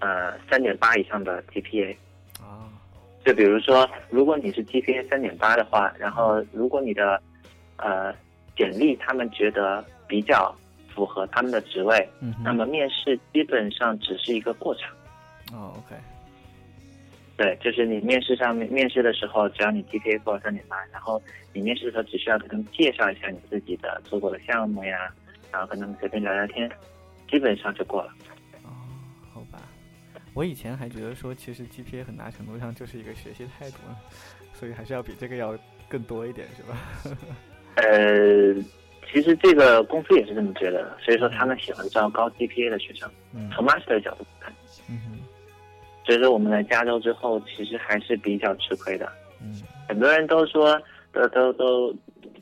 [0.00, 1.96] 呃三点八以上的 GPA。
[2.40, 2.66] 啊，
[3.24, 7.20] 就比如说，如果你是 GPA 三点八的话，然后如果你的
[7.76, 8.12] 呃
[8.56, 10.54] 简历他们觉得比较
[10.94, 14.88] 符合他们的职位，嗯，那么面试基本上只是一个过程。
[15.52, 15.94] 哦，OK，
[17.42, 21.20] 对，就是你面试上面面试的时候，只要你 GPA 过了三点八，然后
[21.52, 25.12] 你面试的时候只需要跟他们介绍一下你自己的做过的项目呀，
[25.50, 26.70] 然后跟他们随便聊聊天，
[27.28, 28.12] 基本上就过了。
[28.62, 28.70] 哦，
[29.34, 29.58] 好吧。
[30.34, 33.96] 我以前还觉得说，其实 GPA 很大程度上就是一个学习态度呢，
[34.54, 37.18] 所以还是要比这个要更多一点，是吧？
[37.74, 38.54] 呃，
[39.10, 43.10] 其实这个公司也是这么觉得的，所以说他们喜欢招高 GPA 的学生。
[43.34, 44.52] 嗯从 master 的角度看，
[44.88, 45.18] 嗯哼
[46.04, 49.10] 所以说我们来加州之后，其实还是比较吃亏的。
[49.40, 50.80] 嗯很多人都说，
[51.12, 51.94] 都都都，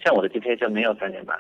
[0.05, 1.37] 像我的 GPA 就没有三点八，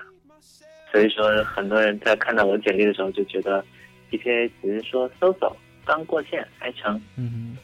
[0.90, 3.64] 所以说很多人在看到我的简历的时候就觉得
[4.11, 5.54] GPA 只是说搜搜
[5.85, 7.00] 刚过线还成。
[7.16, 7.59] 嗯哼。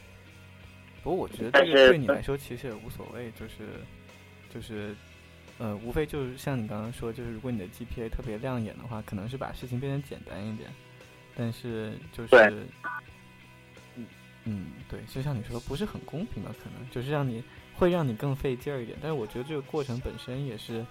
[1.03, 3.63] 不过我觉得但是对你来说其实也无所谓，就是
[4.53, 4.95] 就是
[5.57, 10.69] 呃，无非就是像你刚刚说，就是如果你的 GPA 特别亮眼的话，可能是把事情变得简单一点，
[11.35, 12.53] 但是就是对
[14.47, 16.51] 嗯嗯，对，就像你说，不是很公平吧？
[16.63, 17.43] 可能就是让你
[17.75, 20.85] 会让你更费劲儿一点，但是我觉得这个过程本身也是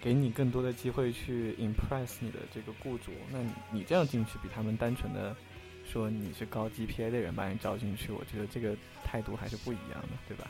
[0.00, 3.12] 给你更多的机会去 impress 你的这个雇主。
[3.30, 5.36] 那你你这样进去，比他们单纯的
[5.84, 10.46] 说你是高 GPA 的人把你招进去，我觉得这个态度还是不一样的，对吧？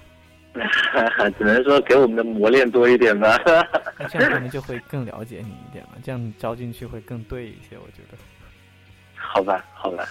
[1.38, 3.36] 只能说给我们的磨练多一点吧。
[3.98, 8.18] 那这样他们就会 更了解你一点嘛，这样你招进去会更对一些，我觉得。
[9.16, 10.06] 好吧，好吧。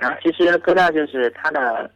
[0.00, 1.90] 然后其实哥大就是它的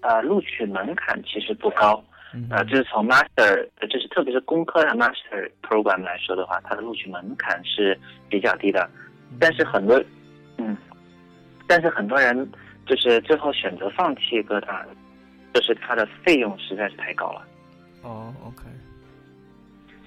[0.00, 2.02] 呃录取门槛其实不高，
[2.34, 8.88] 嗯呃，就是从 master，呃就是特别是工科的 master program 来说的话，它的录取门槛是比较低的。
[9.40, 10.02] 但是很多，
[10.58, 10.76] 嗯，
[11.66, 12.50] 但是很多人
[12.86, 14.84] 就是最后选择放弃哥大，
[15.54, 17.42] 就是它的费用实在是太高了。
[18.02, 18.64] 哦，OK。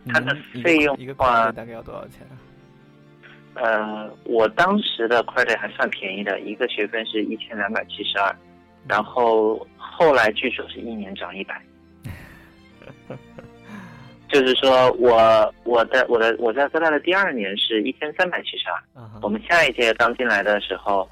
[0.07, 2.37] 它的费用一个大概要多少钱啊？
[3.55, 8.35] 呃，我当时的 credit 还算便宜的，一个学分是一千两百七十二，
[8.87, 11.61] 然后后来据说是一年涨一百。
[14.27, 18.81] 就是说我我的我的我在哥大的第二年是一千三百七十二，
[19.21, 21.09] 我们下一届刚进来的时候，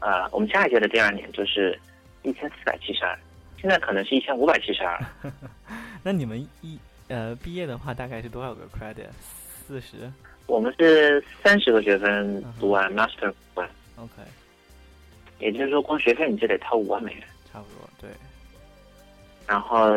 [0.00, 1.78] 呃，我们下一届的第二年就是
[2.22, 3.16] 一千四百七十二，
[3.58, 4.98] 现在可能是一千五百七十二。
[6.02, 6.78] 那你们一
[7.08, 9.08] 呃毕业的话，大概是多少个 credit？
[9.66, 9.96] 四十
[10.46, 14.12] 我们是三十个学分读完 master 读完，？OK。
[15.38, 17.22] 也就是说光学费你就得掏五万美元。
[17.52, 18.10] 差不多，对，
[19.46, 19.94] 然后，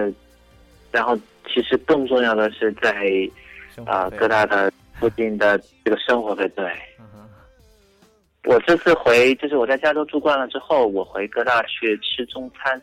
[0.91, 6.47] 然后其实更重要的是在啊、生活费哥大的附近的 这个生活费。
[6.49, 6.65] 对
[6.99, 7.29] 嗯，
[8.45, 12.82] 我这次回，就是我在加州住惯了之后，我回哥大去吃中餐，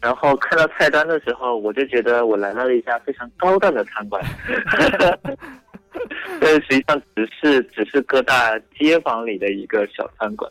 [0.00, 4.22] 然后看到菜单的时候，我就觉得我来到了一家非常高档的餐馆，
[6.40, 10.50] 但实际上只是只是各大街坊里的一个小餐馆。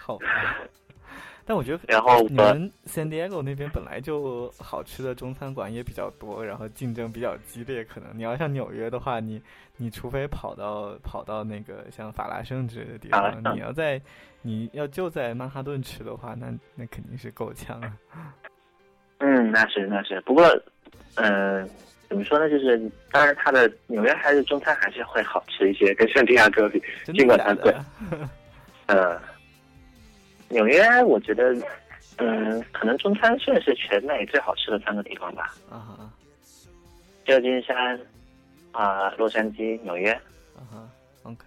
[0.00, 0.26] 好吧。
[1.44, 7.82] 但我觉得然后我你们 San Diego 那边本来就好吃的中餐馆也比较多，然后竞争比较激烈。
[7.82, 9.42] 可能你要像纽约的话，你
[9.76, 14.00] 你除非跑到跑到那个像法拉盛之类的地方，你要在
[14.40, 17.92] 你要就在曼哈顿吃的话，那那肯定是够呛啊。
[19.24, 20.44] 嗯，那是那是，不过，
[21.14, 21.68] 嗯、
[22.08, 22.50] 怎么说呢？
[22.50, 22.76] 就是
[23.12, 26.82] 当然，它的纽约还是中餐还是会好吃一些，跟圣地亚哥比。
[27.04, 27.72] 真尽管它贵？
[28.86, 29.20] 呃，
[30.48, 31.54] 纽约我觉得，
[32.18, 35.54] 嗯，可能中餐算是全美最好吃的三个地方吧。
[35.70, 36.10] 啊哈
[37.24, 37.96] 旧金山、
[38.72, 40.10] 啊、洛杉矶、纽约。
[40.56, 40.88] 啊哈
[41.22, 41.44] ，OK，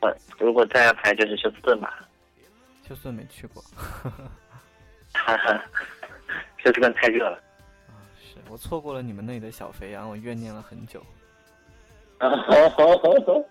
[0.00, 2.00] 呃，如果再要排就是休斯顿吧。
[2.88, 3.62] 休斯顿没去过
[5.12, 5.64] 哈哈，
[6.66, 7.36] 休斯顿太热了。
[7.88, 11.00] 啊，是我错过了你们那里的小肥羊，我怨念了很久。
[12.18, 13.44] 啊，好好好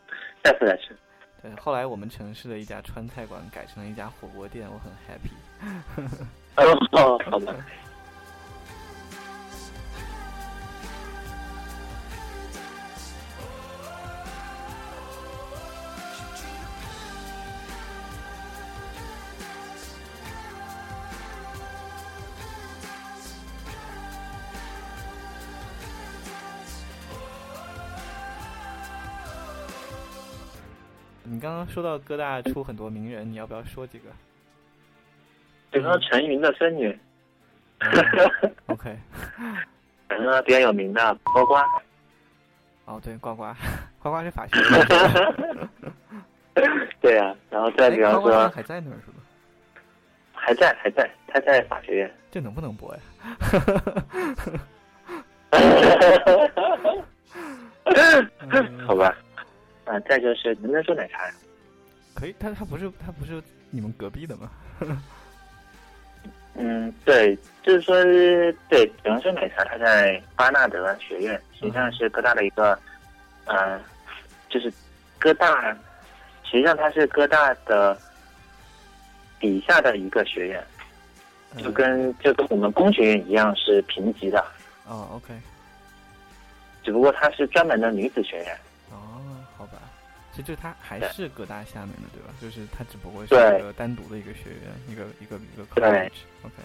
[0.43, 0.93] 下次再吃。
[1.41, 5.31] 对，后来我们城市的一家川菜馆改成了一家火锅店，我很 happy。
[6.57, 7.55] 哦，好吧。
[31.67, 34.09] 说到哥大出很多名人，你要不要说几个？
[35.71, 36.97] 比如说陈云的孙女，
[37.79, 38.97] 嗯 OK，
[40.07, 41.55] 可能比较有名的呱呱。
[42.85, 43.53] 哦对，呱呱，
[43.99, 45.69] 呱呱是法学院 的。
[47.01, 49.17] 对啊，然后再比哎方说还在那儿是吧？
[50.33, 52.09] 还在还在，他在法学院。
[52.31, 53.01] 这能不能播呀？
[58.51, 59.15] 嗯 好吧，
[59.85, 61.33] 啊，再就是能不能说奶茶呀？
[62.15, 64.49] 可以，他他不是他不是你们隔壁的吗？
[66.57, 67.93] 嗯，对，就是说，
[68.69, 72.79] 对，比方说奶茶，它在巴纳德学院，实际上是哥大的一个，
[73.43, 73.77] 呃，
[74.49, 74.71] 就是
[75.19, 75.73] 哥大，
[76.45, 77.99] 实际上它是哥大的
[79.37, 80.63] 底下的一个学院，
[81.57, 84.39] 就嗯跟就跟我们工学院一样是平级的，
[84.87, 85.33] 哦，OK，
[86.83, 88.57] 只不过它是专门的女子学院。
[90.35, 92.33] 其实就它还是各大下面的，对吧？
[92.41, 95.83] 就是它只不过是一个单独的一个学院，一个一个一个对。
[95.85, 96.11] college。
[96.43, 96.55] OK，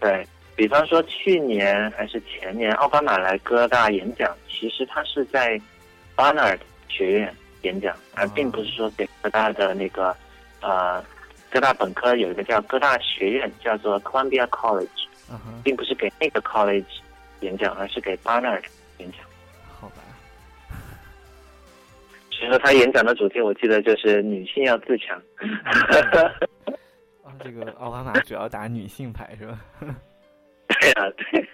[0.00, 5.60] 对比方说，去年还是前年，奥巴马来哥大演讲，其实他是在
[6.16, 10.16] 巴纳尔学院演讲，而并不是说给哥大的那个
[10.60, 11.00] 呃
[11.50, 14.88] 哥大本科有一个叫哥大学院，叫做 Columbia College，
[15.62, 16.84] 并不是给那个 college
[17.40, 18.60] 演讲，而是给巴纳尔
[18.98, 19.20] 演讲。
[22.36, 25.16] 所以说他演讲的主题，我记得就是女性要自强。
[27.22, 29.58] 啊，这个奥巴马主要打女性牌是吧？
[30.68, 31.48] 对啊，对。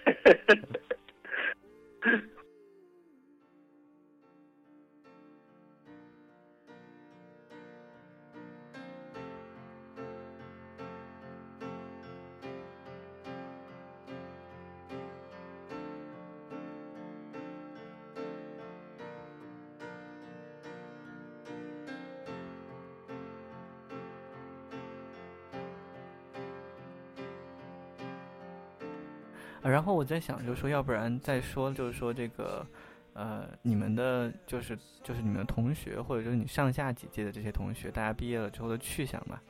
[29.71, 32.65] 然后我在想，就是说，要不然再说，就是说这个，
[33.13, 39.41] 呃，你们的，就是就是你们的同学，或者就是你上下几届的这些同学，大家毕业了之后的去向吧。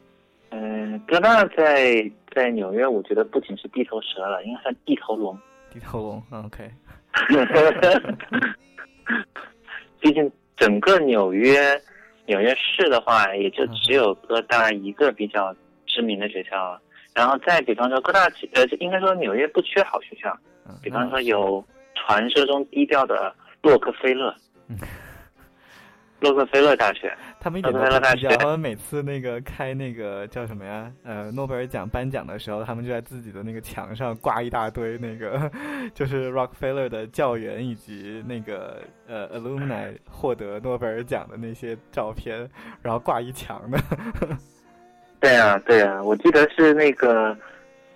[0.49, 5.37] 嗯，哥大在在纽约，我觉得不仅是地头蛇了，应该算地头龙。
[5.71, 6.69] 地头龙嗯，OK，
[9.99, 11.81] 毕竟整个纽约
[12.25, 15.55] 纽约市的话，也就只有哥大一个比较
[15.85, 16.79] 知名的学校。
[17.13, 20.35] 然后再比方说，各大呃，应该说纽约不缺好学校，
[20.67, 21.63] 嗯，比方说有
[21.95, 24.33] 传说中低调的洛克菲勒
[24.69, 24.77] 嗯，
[26.21, 27.15] 洛克菲勒大学。
[27.43, 30.91] 他们一点都洛大不低调，学他们每次那个开那个叫什么呀？
[31.03, 35.51] 呃，诺贝尔奖颁奖的时候，他们就在自己的那个墙上挂一大堆那个，
[35.93, 42.47] 就是 Rockefeller 的教员以及那个呃 alumni 获得诺贝尔奖的那些照片，
[42.81, 43.77] 然后挂一墙的。
[45.21, 47.37] 对啊，对啊，我记得是那个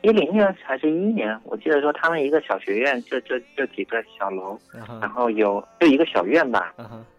[0.02, 4.58] 一零年还是一一年，我记得说他们一个小学院就就就几个小楼，
[5.02, 6.74] 然后有就一个小院吧，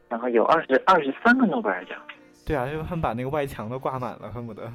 [0.09, 1.99] 然后有二十二十三个诺贝尔奖，
[2.47, 4.73] 对啊，就他们把那个外墙都挂满了，恨不得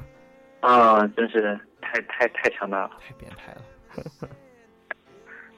[0.60, 2.90] 啊、真是太太太强大了。
[3.00, 4.28] 太变态了。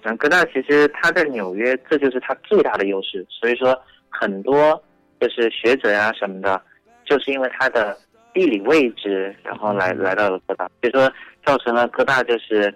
[0.03, 3.27] 然后哥大其实他在纽约，这就是他最大的优势。
[3.29, 4.83] 所以说，很多
[5.21, 6.61] 就是学者呀、什么的，
[7.05, 7.97] 就是因为他的
[8.41, 11.13] 地理位置，然后来来到了哥大，所以说
[11.45, 12.75] 造成了哥大就是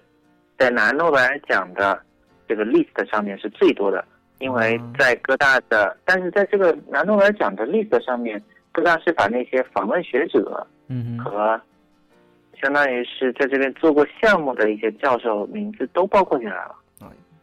[0.58, 1.98] 在拿诺贝尔奖的
[2.46, 4.04] 这个 list 上面是最多的。
[4.40, 8.42] 因为在哥大的，但是在这个拿诺贝尔奖的 list 上面，
[8.72, 11.58] 哥大是把那些访问学者嗯，和
[12.60, 16.74] 相当于是在这边做过项目的一些教授名字都包括进来了。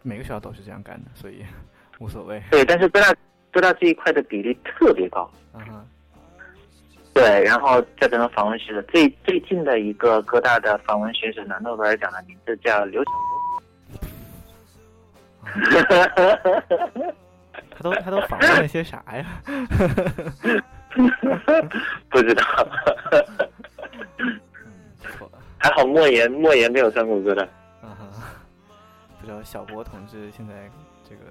[0.04, 1.44] 每个学校都是这样干的，所以
[1.98, 2.40] 无所谓。
[2.52, 3.16] 对，但是哥大
[3.52, 5.28] 哥大这一块的比例特别高。
[5.56, 5.88] 嗯哼，
[7.14, 13.62] 对，然后再等等访问学者，最最近的一个哥大的访问学者拿诺贝尔奖的名字叫刘晓波。
[17.72, 19.26] 他都他都访问了些啥呀？
[22.10, 22.44] 不知道。
[25.58, 27.44] 还好莫言莫言没有上过哥大。
[27.82, 28.08] 啊哈，
[29.20, 30.70] 不知道小波同志现在
[31.04, 31.22] 这个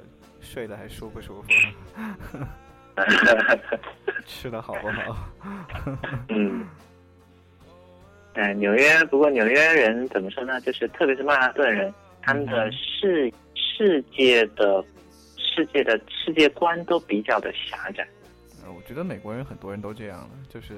[0.40, 1.48] 睡得还舒不舒服？
[4.26, 5.16] 吃的好不好？
[6.28, 6.66] 嗯，
[8.34, 10.60] 哎，纽约，不过纽约人怎么说呢？
[10.60, 14.84] 就是特别是曼哈顿人，他们的世世界的
[15.36, 18.06] 世界的世界观都比较的狭窄。
[18.62, 20.74] 呃我觉得美国人很多人都这样了，就是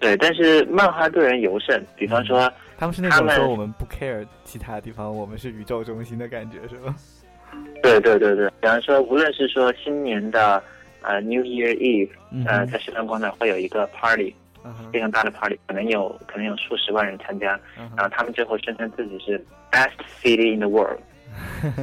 [0.00, 6.94] 对，但是曼哈顿人尤甚，比方说，他们是那种说我们不 care 其他地方，我们是宇宙中心的感觉，是吧？
[7.82, 10.62] 对对对对，比方说，无论是说新年的
[11.02, 14.34] 呃 New Year Eve，嗯呃，在时代广场会有一个 party，
[14.64, 19.90] 嗯非常大的 party，可能有可能有数十万人参加，嗯然后他们最后宣称自己是 best
[20.22, 21.00] city in the world。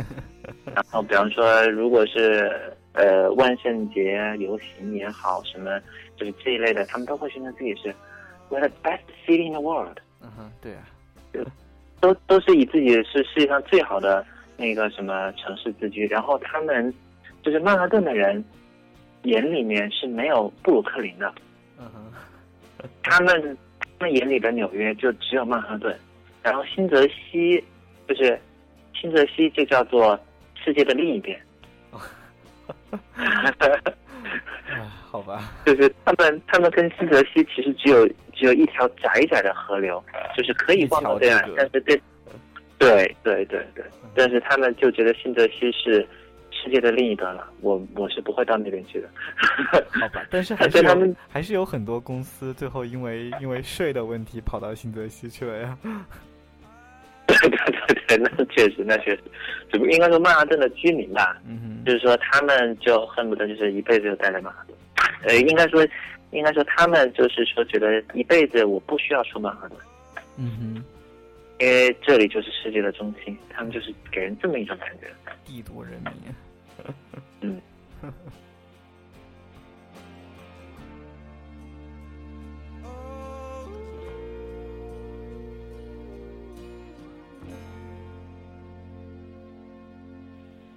[0.74, 2.50] 然后，比方说，如果是
[2.94, 5.80] 呃万圣节游行也好，什么
[6.16, 7.94] 就是这一类的，他们都会宣称自己是
[8.50, 10.88] we're the best city in the world，嗯哼，对啊，
[12.00, 16.08] 都都是以自己是世界上最好的那个什么城市自居。
[16.08, 16.94] 然后他们
[17.44, 18.44] 就是曼哈顿的人
[19.28, 21.34] 眼里面是没有布鲁克林的，
[21.78, 25.96] 嗯哼，他们他们眼里的纽约就只有曼哈顿，
[26.42, 27.64] 然后新泽西
[28.08, 28.40] 就是
[28.94, 30.20] 新泽西就叫做
[30.64, 31.40] 世界的另一边。
[33.16, 33.54] 哎，
[35.12, 40.04] 好吧，就是他们，他们跟新泽西其实只有只有一条窄窄的河流，
[40.36, 42.02] 就是可以望到对岸，但是对，
[42.78, 43.66] 对对对。
[43.76, 43.84] 对，
[44.16, 46.08] 但是他们就觉得新泽西是
[46.68, 49.08] 世界的另一端了，我我是不会到那边去的。
[49.90, 55.78] 好吧，但是还是他们还是有很多公司最后因为因为税的问题跑到新泽西去了呀。
[57.26, 57.50] 对对
[57.88, 59.24] 对对，那确实那确实，
[59.72, 64.78] 只不过应该说曼哈顿的居民吧，嗯哼，就是说他们就恨不得就是一辈子就待在曼哈顿，
[65.24, 65.86] 呃，应该说
[66.32, 69.78] 应该说他们就是说觉得一辈子我不需要出曼哈顿。
[70.38, 70.84] 嗯哼，
[71.60, 75.08] 因为这里就是世界的中心，他们就是给人这么一种感觉。
[75.44, 76.14] 帝都人民。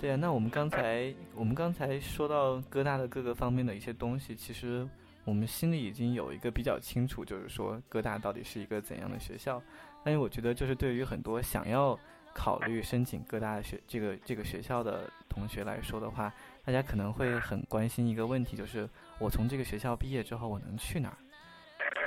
[0.00, 4.88] 对啊，那我们刚才我们刚才说到哥大的各个方面的一些东西，其实
[5.26, 9.62] 我们心里已经有一个比较清楚，就是说哥大到底是一个怎样的学校。
[10.02, 11.98] 但是我觉得，就是对于很多想要
[12.32, 16.30] 考虑申请哥大学这个这个学校的同学来说的话，
[16.62, 18.86] 大家可能会很关心一个问题，就是
[19.18, 21.16] 我从这个学校毕业之后，我能去哪儿？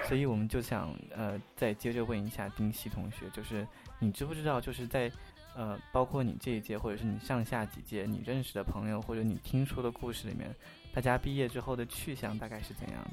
[0.04, 3.66] 所以我们就想呃，再接着问一下丁熙同学，就是
[4.00, 5.10] 你知不知道，就是在
[5.56, 10.54] 呃，包括你这一届，或者是你上下几届，你认识的朋友，或者你听说的故事里面，
[10.94, 13.12] 大家毕业之后的去向大概是怎样的？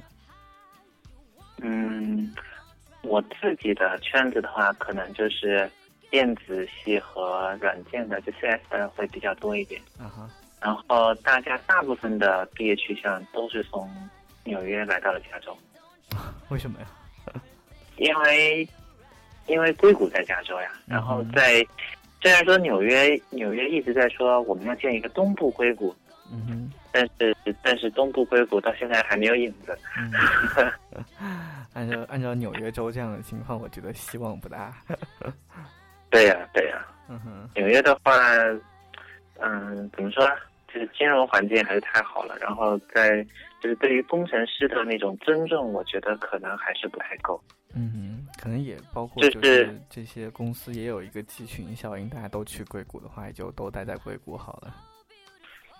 [1.62, 2.34] 嗯，
[3.02, 5.70] 我自己的圈子的话，可能就是
[6.10, 9.80] 电子系和软件的，就 CS 的会比较多一点。
[9.98, 10.28] 啊哈，
[10.60, 13.88] 然后大家大部分的毕业去向都是从
[14.44, 15.56] 纽约来到了加州，
[16.50, 16.86] 为什么呀？
[17.96, 18.68] 因为
[19.46, 20.72] 因为硅谷在加州呀。
[20.86, 21.64] 然后嗯在
[22.20, 25.94] 虽然说纽约纽约一直在说我们要建一个东部硅谷，
[26.32, 29.78] 嗯哼，但是但是东部硅谷到现在还没有影子。
[29.96, 30.72] 嗯，
[31.72, 34.74] 按照按照纽约州这样的情况，我觉得希望不大。
[36.10, 38.12] 对呀、对呀、嗯哼，纽约的话，
[39.38, 40.32] 嗯，怎么说呢？
[40.72, 43.24] 就是金融环境还是太好了，然后在
[43.60, 47.40] 就是对于工程师的那种尊重，我觉得可能还是不太够。
[47.74, 54.74] 嗯哼，可能也包括就就是是这些公司也有一个集群效应，大家都去硅谷的话，也就都待在硅谷好了。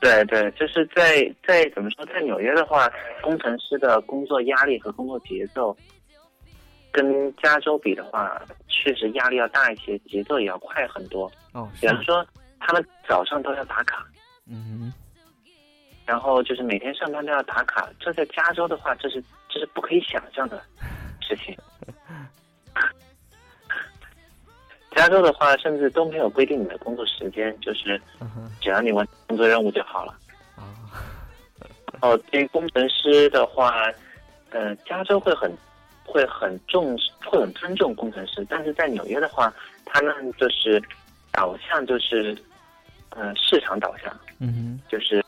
[0.00, 2.90] 对对，就是在在怎么说，在纽约的话，
[3.22, 5.76] 工程师的工作压力和工作节奏，
[6.92, 11.30] 跟加州比的话，确实压力要大一些，节奏也要快很多。
[11.52, 12.26] 哦，比方说，
[12.58, 14.06] 他们早上都要打卡，
[14.46, 14.92] 嗯
[16.06, 20.60] 然后就是每天上班都要打卡，这在加州的话，这是这是不可以想象的
[21.22, 21.56] 事情。
[24.96, 30.18] 加州的话，甚至都没有规定你的工作时间，就是，嗯，只要你完成工作任务就好了。
[30.56, 30.74] 啊，
[32.02, 33.84] 哦，对于工程师的话，
[34.50, 35.50] 呃，加州会很
[36.10, 39.52] 会很重视，会很尊重工程师，但是在纽约的话，
[39.84, 40.82] 他们就是
[41.32, 42.36] 导向就是
[43.10, 45.24] 呃市场导向，嗯哼，就是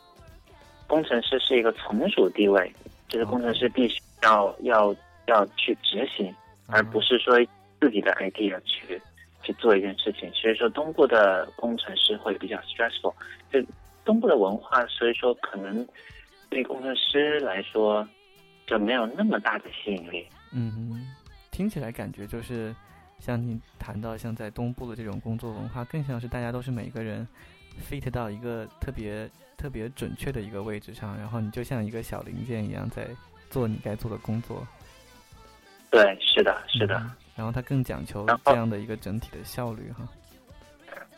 [0.88, 2.72] 工程师是一个从属地位，
[3.08, 4.94] 就是工程师必须要要
[5.26, 6.34] 要去执行，
[6.66, 7.36] 而不是说
[7.80, 9.00] 自己的 idea 去
[9.42, 10.30] 去做一件事情。
[10.34, 13.14] 所以说，东部的工程师会比较 stressful，
[13.52, 13.64] 就
[14.04, 15.86] 东部的文化，所以说可能
[16.50, 18.06] 对工程师来说
[18.66, 20.26] 就没有那么大的吸引力。
[20.52, 21.06] 嗯哼，
[21.50, 22.74] 听起来感觉就是
[23.18, 27.26] 像你谈到像在东部的这种工作文化，更像是大家都是每个人
[27.90, 33.08] fit 到一个特别特别准确的一个位置上，然后你就像一个小零件一样在
[33.50, 34.66] 做你该做的工作。
[35.90, 36.96] 对，是的，是的。
[36.98, 40.06] 嗯然后它更讲求这样的一个整体的效率哈。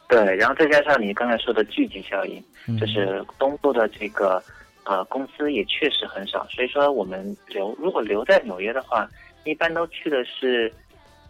[0.09, 4.41] 对，然后再加上你刚才说的聚集效应，嗯就是东部的这个
[4.85, 9.09] 呃公司也确实很少，所以说我们留如果留在纽约的话，
[9.45, 10.73] 一般都去的是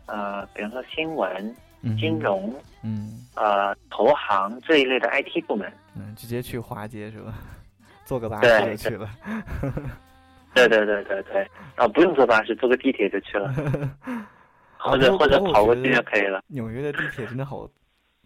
[0.06, 5.72] 呃，比方说新闻、嗯金融、嗯呃投行这一类的 IT 部门。
[5.96, 7.34] 嗯，直接去华街是吧？
[8.04, 9.08] 坐个巴士就去了。
[10.54, 13.52] 对对对对对，啊，不用坐巴士，坐个地铁就去了，
[14.78, 16.42] 或者或者跑过去就可以了。
[16.46, 17.68] 纽约的地铁真的好，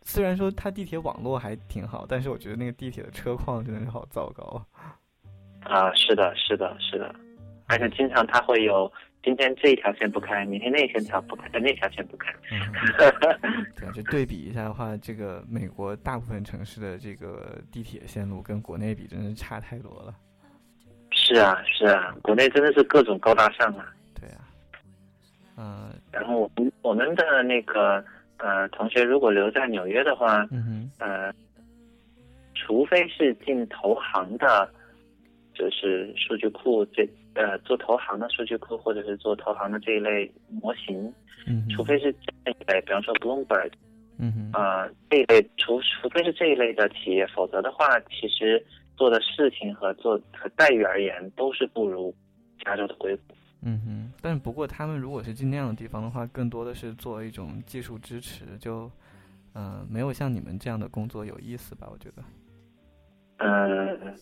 [0.02, 4.62] 虽然说它地铁网络还挺好，但是我觉得那个地铁的车况真的是好糟糕。
[5.64, 7.14] 啊，是的，是的，是的，
[7.66, 8.90] 而且经常它会有
[9.22, 12.32] 今天这一条线不开，明天那一条不开，那条线不开。
[12.50, 12.58] 嗯，
[13.76, 20.14] 对啊，就对比一下的话，这个美国大部分城市的这个地铁线路跟国内比，真是差太多了。
[21.10, 23.92] 是啊，是啊，国内真的是各种高大上啊。
[24.18, 24.48] 对啊，
[25.56, 28.02] 嗯然后我们我们的那个
[28.38, 31.32] 呃同学如果留在纽约的话，嗯哼，呃，
[32.54, 34.70] 除非是进投行的，
[35.58, 37.02] 就是数据库这
[37.34, 41.12] 呃做投行的数据库，或者是做投行的这一类模型，
[41.48, 43.72] 嗯，除非是这一类，比方说 Bloomberg
[44.18, 48.64] 嗯哼，啊、这一类，除除非是这一类的企业，否则的话，其实
[48.96, 52.14] 做的事情和做和待遇而言，都是不如
[52.64, 53.22] 加州的硅谷。
[53.62, 58.88] 嗯哼，但不过他们如果是进那样的地方的话，更多的是做一种技术支持，就
[59.54, 61.88] 嗯、呃没有像你们这样的工作有意思吧？
[61.90, 62.22] 我觉得。
[63.40, 64.14] 嗯，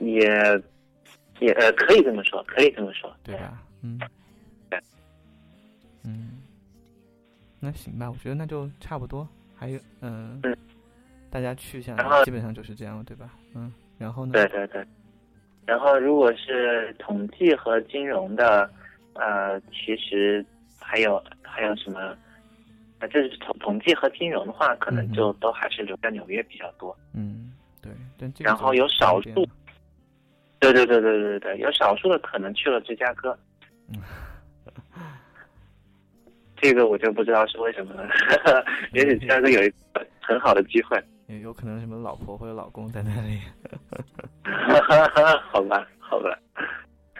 [0.00, 0.26] 也
[1.40, 3.14] 也呃，可以这么说，可以这么说。
[3.22, 3.62] 对吧？
[3.82, 3.98] 嗯
[4.68, 4.80] 对，
[6.04, 6.38] 嗯，
[7.60, 9.28] 那行吧，我觉得那就差不多。
[9.54, 10.56] 还有，嗯、嗯
[11.30, 13.34] 大家去向然后基本上就是这样，对吧？
[13.54, 14.32] 嗯，然后呢？
[14.32, 14.84] 对对对。
[15.66, 18.70] 然后，如果是统计和金融的，
[19.12, 20.44] 呃，其实
[20.80, 22.00] 还有还有什么？
[23.00, 26.96] 啊，就是统统计和金融的话，可能就都还是留在纽约比较多。
[27.12, 27.92] 嗯，对，
[28.38, 29.46] 然后有少数
[30.60, 33.36] 对对对对对对，有少数的可能去了芝加哥。
[33.94, 34.00] 嗯
[36.60, 38.10] 这个我就不知道是为什么了，
[38.92, 41.00] 也许芝加哥有一个很好的机会。
[41.28, 43.38] 也有可能什么老婆或者老公在那里。
[45.52, 46.36] 好吧，好吧，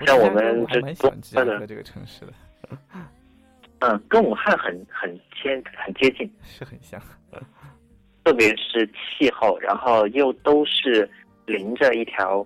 [0.04, 2.32] 像我们这我还蛮喜欢芝加的哥这个城市的，
[3.78, 7.00] 嗯，跟武汉很很接很接近，是很像。
[8.24, 11.08] 特别是气候，然后又都是
[11.46, 12.44] 临着一条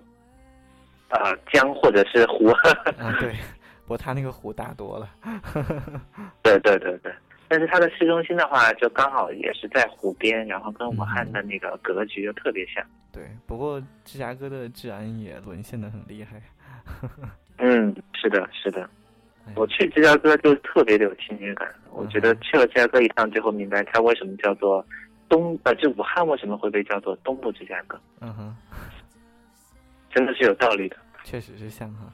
[1.13, 2.47] 呃江或者是湖。
[2.99, 3.31] 啊，对，
[3.83, 5.09] 不过他那个湖大多了。
[6.43, 7.13] 对对对对，
[7.47, 12.83] 但是它的市中心的话，就刚好也是在湖边，然后跟武汉的那个格局又特别像。
[13.11, 16.41] 对，不过芝加哥的治安也沦陷的很厉害。
[17.59, 18.81] 嗯，是的，是的。
[19.45, 24.85] 哎我去芝加哥就特别的有亲切感，我觉得嗯去了芝加哥一趟，最后明白它为什么叫做
[25.27, 28.55] 东呃，就武汉为什么会被叫做东部芝加哥，嗯哼，
[30.13, 30.97] 真的是有道理的。
[31.23, 32.05] 确实是像哈。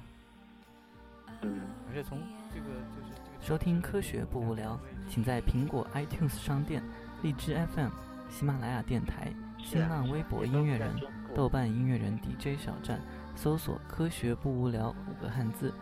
[1.41, 2.19] 嗯，而且从
[2.53, 6.83] 这个就是这个收听科学不无聊，请在苹果 iTunes 商店、
[7.21, 7.89] 荔枝 FM、
[8.29, 10.93] 喜马拉雅电台、新浪微博音乐人、
[11.33, 12.99] 豆瓣音乐人 DJ 小站
[13.35, 15.73] 搜索“科学不无聊”五个汉字。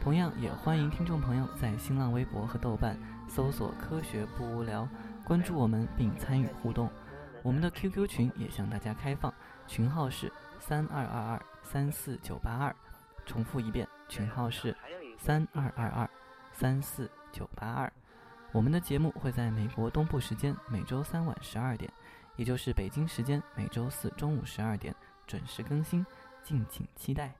[0.00, 2.96] 同样，也欢迎听众朋友在新浪微博和豆瓣
[3.26, 4.86] 搜索“科学不无聊”，
[5.24, 6.90] 关注我们并参与互动。
[7.42, 9.32] 我们的 QQ 群也向大家开放，
[9.66, 12.74] 群号是三二二二三四九八二。
[13.26, 14.76] 重复一遍，群号是
[15.18, 16.08] 三二二二
[16.52, 17.90] 三四九八二。
[18.52, 21.90] 我们的节目会在美国东部时间每周三晚十二点，
[22.36, 24.94] 也就是北京时间每周四中午十二点
[25.26, 26.04] 准时更新，
[26.42, 27.34] 敬请期待。